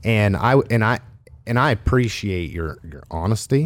and 0.04 0.36
I 0.36 0.56
and 0.70 0.84
I 0.84 1.00
and 1.46 1.58
I 1.58 1.70
appreciate 1.70 2.50
your 2.50 2.78
your 2.90 3.02
honesty. 3.10 3.64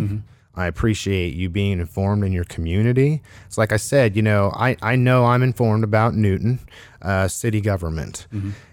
I 0.57 0.66
appreciate 0.66 1.35
you 1.35 1.48
being 1.48 1.81
informed 1.81 2.22
in 2.22 2.31
your 2.31 2.44
community. 2.44 3.22
It's 3.46 3.59
like 3.59 3.72
I 3.72 3.77
said, 3.77 4.14
you 4.14 4.22
know, 4.22 4.53
I, 4.55 4.77
I 4.83 4.94
know 4.94 5.24
I'm 5.27 5.42
informed 5.42 5.83
about 5.83 6.14
Newton 6.14 6.61
uh, 7.03 7.27
city 7.27 7.61
government. 7.61 8.29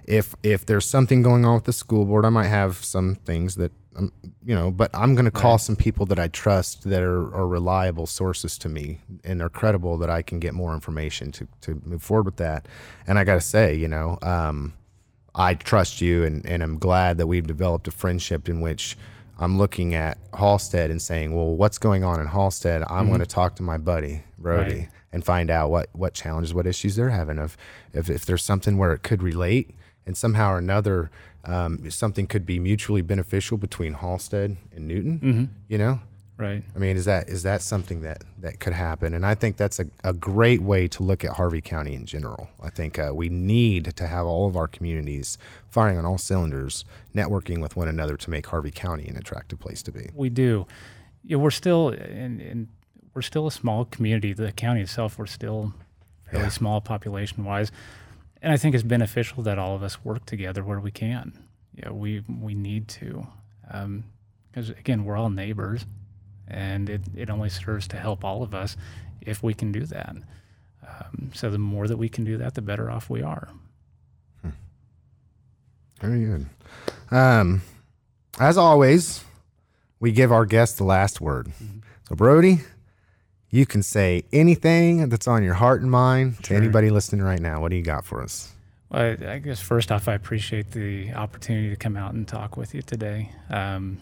If 0.05 0.35
if 0.43 0.65
there's 0.65 0.85
something 0.85 1.23
going 1.23 1.43
on 1.43 1.55
with 1.55 1.63
the 1.63 1.73
school 1.73 2.05
board, 2.05 2.23
I 2.25 2.29
might 2.29 2.47
have 2.47 2.85
some 2.85 3.15
things 3.15 3.55
that 3.55 3.71
um, 3.97 4.11
you 4.45 4.55
know, 4.55 4.71
but 4.71 4.89
I'm 4.93 5.15
going 5.15 5.25
to 5.25 5.31
call 5.31 5.57
some 5.57 5.75
people 5.75 6.05
that 6.07 6.19
I 6.19 6.27
trust 6.29 6.83
that 6.89 7.03
are, 7.03 7.33
are 7.35 7.47
reliable 7.47 8.05
sources 8.07 8.57
to 8.59 8.69
me 8.69 8.99
and 9.23 9.41
are 9.41 9.49
credible 9.49 9.97
that 9.97 10.09
I 10.09 10.21
can 10.21 10.39
get 10.39 10.53
more 10.53 10.73
information 10.73 11.31
to 11.33 11.47
to 11.61 11.81
move 11.85 12.01
forward 12.01 12.25
with 12.25 12.37
that. 12.37 12.67
And 13.07 13.19
I 13.19 13.23
got 13.23 13.35
to 13.35 13.41
say, 13.41 13.75
you 13.75 13.87
know, 13.87 14.17
um, 14.21 14.73
I 15.35 15.53
trust 15.55 16.01
you, 16.01 16.23
and, 16.23 16.45
and 16.45 16.61
I'm 16.63 16.77
glad 16.77 17.17
that 17.17 17.27
we've 17.27 17.47
developed 17.47 17.87
a 17.87 17.91
friendship 17.91 18.49
in 18.49 18.61
which 18.61 18.97
I'm 19.39 19.57
looking 19.57 19.95
at 19.95 20.17
Halstead 20.33 20.91
and 20.91 21.01
saying, 21.01 21.35
well, 21.35 21.55
what's 21.55 21.77
going 21.77 22.03
on 22.03 22.19
in 22.19 22.27
Halstead? 22.27 22.83
I'm 22.89 23.07
going 23.07 23.21
to 23.21 23.25
talk 23.25 23.55
to 23.55 23.63
my 23.63 23.77
buddy 23.77 24.23
Brody 24.37 24.75
Right. 24.75 24.89
and 25.11 25.23
find 25.25 25.49
out 25.49 25.69
what 25.71 25.89
what 25.93 26.13
challenges, 26.13 26.53
what 26.53 26.67
issues 26.67 26.95
they're 26.95 27.09
having. 27.09 27.39
Of 27.39 27.57
if 27.93 28.09
if 28.09 28.25
there's 28.25 28.43
something 28.43 28.77
where 28.77 28.93
it 28.93 29.03
could 29.03 29.21
relate, 29.23 29.75
and 30.05 30.15
somehow 30.17 30.51
or 30.51 30.57
another, 30.57 31.11
um, 31.45 31.89
something 31.89 32.27
could 32.27 32.45
be 32.45 32.59
mutually 32.59 33.01
beneficial 33.01 33.57
between 33.57 33.93
Halstead 33.93 34.57
and 34.75 34.87
Newton. 34.87 35.49
You 35.67 35.77
know, 35.77 35.99
Right. 36.37 36.63
I 36.75 36.79
mean, 36.79 36.97
is 36.97 37.05
that 37.05 37.29
is 37.29 37.43
that 37.43 37.61
something 37.61 38.01
that 38.01 38.23
that 38.39 38.59
could 38.59 38.73
happen? 38.73 39.13
And 39.13 39.23
I 39.25 39.35
think 39.35 39.57
that's 39.57 39.79
a, 39.79 39.85
a 40.03 40.11
great 40.11 40.61
way 40.61 40.87
to 40.87 41.03
look 41.03 41.23
at 41.23 41.33
Harvey 41.33 41.61
County 41.61 41.93
in 41.93 42.05
general. 42.07 42.49
I 42.63 42.71
think 42.71 42.97
uh, 42.97 43.11
we 43.13 43.29
need 43.29 43.95
to 43.95 44.07
have 44.07 44.25
all 44.25 44.47
of 44.47 44.55
our 44.57 44.67
communities 44.67 45.37
firing 45.69 45.99
on 45.99 46.05
all 46.05 46.17
cylinders, 46.17 46.83
networking 47.13 47.61
with 47.61 47.75
one 47.75 47.87
another 47.87 48.17
to 48.17 48.29
make 48.31 48.47
Harvey 48.47 48.71
County 48.71 49.07
an 49.07 49.17
attractive 49.17 49.59
place 49.59 49.83
to 49.83 49.91
be. 49.91 50.09
We 50.15 50.29
do. 50.29 50.65
Yeah, 51.23 51.37
we're 51.37 51.51
still 51.51 51.89
in, 51.89 52.41
in 52.41 52.69
we're 53.13 53.21
still 53.21 53.45
a 53.45 53.51
small 53.51 53.85
community. 53.85 54.33
The 54.33 54.51
county 54.51 54.81
itself, 54.81 55.19
we're 55.19 55.27
still 55.27 55.73
fairly 56.31 56.45
Yeah. 56.45 56.49
small 56.49 56.81
population 56.81 57.43
wise, 57.43 57.71
and 58.41 58.51
I 58.51 58.57
think 58.57 58.75
it's 58.75 58.83
beneficial 58.83 59.43
that 59.43 59.59
all 59.59 59.75
of 59.75 59.83
us 59.83 60.03
work 60.03 60.25
together 60.25 60.63
where 60.63 60.79
we 60.79 60.91
can. 60.91 61.47
Yeah, 61.75 61.91
we 61.91 62.23
we 62.27 62.53
need 62.53 62.87
to, 62.89 63.27
because 64.51 64.69
again, 64.69 65.05
we're 65.05 65.15
all 65.17 65.29
neighbors, 65.29 65.85
and 66.47 66.89
it 66.89 67.01
it 67.15 67.29
only 67.29 67.49
serves 67.49 67.87
to 67.89 67.97
help 67.97 68.23
all 68.23 68.43
of 68.43 68.53
us 68.53 68.75
if 69.21 69.41
we 69.43 69.53
can 69.53 69.71
do 69.71 69.85
that. 69.85 70.15
Um, 70.87 71.31
so 71.33 71.49
the 71.49 71.59
more 71.59 71.87
that 71.87 71.97
we 71.97 72.09
can 72.09 72.23
do 72.23 72.37
that, 72.37 72.55
the 72.55 72.61
better 72.61 72.89
off 72.91 73.09
we 73.09 73.21
are. 73.21 73.49
Very 76.01 76.25
good. 76.25 76.47
Um, 77.11 77.61
as 78.39 78.57
always, 78.57 79.23
we 79.99 80.11
give 80.11 80.31
our 80.31 80.45
guests 80.45 80.77
the 80.77 80.83
last 80.83 81.21
word. 81.21 81.51
So, 82.09 82.15
Brody, 82.15 82.61
you 83.51 83.65
can 83.65 83.83
say 83.83 84.23
anything 84.31 85.09
that's 85.09 85.27
on 85.27 85.43
your 85.43 85.53
heart 85.53 85.81
and 85.81 85.91
mind 85.91 86.41
to 86.45 86.55
anybody 86.55 86.89
listening 86.89 87.21
right 87.21 87.39
now. 87.39 87.61
What 87.61 87.69
do 87.69 87.75
you 87.75 87.83
got 87.83 88.05
for 88.05 88.23
us? 88.23 88.53
Well, 88.89 89.17
I 89.25 89.39
guess 89.39 89.59
first 89.59 89.91
off, 89.91 90.07
I 90.07 90.13
appreciate 90.13 90.71
the 90.71 91.13
opportunity 91.13 91.69
to 91.69 91.75
come 91.75 91.95
out 91.95 92.13
and 92.13 92.27
talk 92.27 92.57
with 92.57 92.73
you 92.73 92.81
today. 92.81 93.31
Um, 93.49 94.01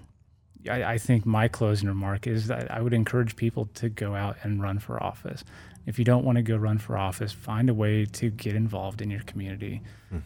I, 0.69 0.83
I 0.83 0.97
think 0.97 1.25
my 1.25 1.47
closing 1.47 1.87
remark 1.87 2.27
is 2.27 2.47
that 2.47 2.71
I 2.71 2.81
would 2.81 2.93
encourage 2.93 3.35
people 3.35 3.67
to 3.75 3.89
go 3.89 4.15
out 4.15 4.37
and 4.43 4.61
run 4.61 4.79
for 4.79 5.01
office. 5.01 5.43
If 5.85 5.97
you 5.97 6.05
don't 6.05 6.23
want 6.23 6.37
to 6.37 6.41
go 6.43 6.55
run 6.55 6.77
for 6.77 6.97
office, 6.97 7.31
find 7.31 7.69
a 7.69 7.73
way 7.73 8.05
to 8.05 8.29
get 8.29 8.55
involved 8.55 9.01
in 9.01 9.09
your 9.09 9.21
community. 9.21 9.81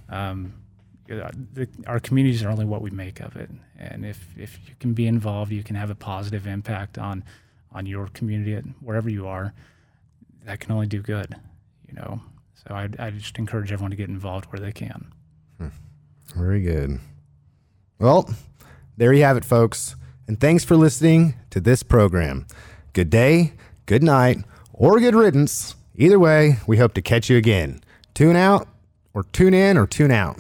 Um, 0.10 0.54
the, 1.08 1.68
our 1.88 2.00
communities 2.00 2.44
are 2.44 2.50
only 2.50 2.66
what 2.66 2.82
we 2.82 2.90
make 2.90 3.20
of 3.20 3.36
it, 3.36 3.50
and 3.78 4.06
if 4.06 4.26
if 4.38 4.58
you 4.68 4.74
can 4.80 4.94
be 4.94 5.06
involved, 5.06 5.52
you 5.52 5.62
can 5.62 5.76
have 5.76 5.90
a 5.90 5.96
positive 5.96 6.48
impact 6.48 6.98
on 6.98 7.24
on 7.74 7.86
your 7.86 8.08
community 8.08 8.56
wherever 8.82 9.10
you 9.10 9.28
are. 9.28 9.54
That 10.46 10.60
can 10.60 10.72
only 10.72 10.88
do 10.88 11.02
good, 11.02 11.36
you 11.88 11.94
know. 11.94 12.22
So 12.56 12.74
I 12.74 12.90
I 13.00 13.10
just 13.12 13.38
encourage 13.38 13.72
everyone 13.72 13.92
to 13.92 13.98
get 13.98 14.10
involved 14.10 14.46
where 14.46 14.60
they 14.60 14.72
can. 14.72 15.12
Hmm. 15.58 15.68
Very 16.36 16.62
good. 16.62 17.00
Well, 18.00 18.30
there 18.98 19.14
you 19.14 19.24
have 19.24 19.38
it, 19.38 19.46
folks. 19.46 19.96
And 20.28 20.40
thanks 20.40 20.64
for 20.64 20.76
listening 20.76 21.36
to 21.50 21.60
this 21.60 21.84
program. 21.84 22.48
Good 22.94 23.10
day, 23.10 23.54
good 23.86 24.04
night, 24.04 24.38
or 24.72 25.00
good 25.00 25.16
riddance. 25.16 25.76
Either 25.96 26.20
way, 26.20 26.58
we 26.66 26.78
hope 26.78 26.94
to 26.94 27.02
catch 27.02 27.30
you 27.30 27.38
again. 27.38 27.82
Tune 28.14 28.36
out, 28.36 28.68
or 29.14 29.24
tune 29.24 29.54
in, 29.54 29.78
or 29.78 29.86
tune 29.86 30.12
out. 30.12 30.38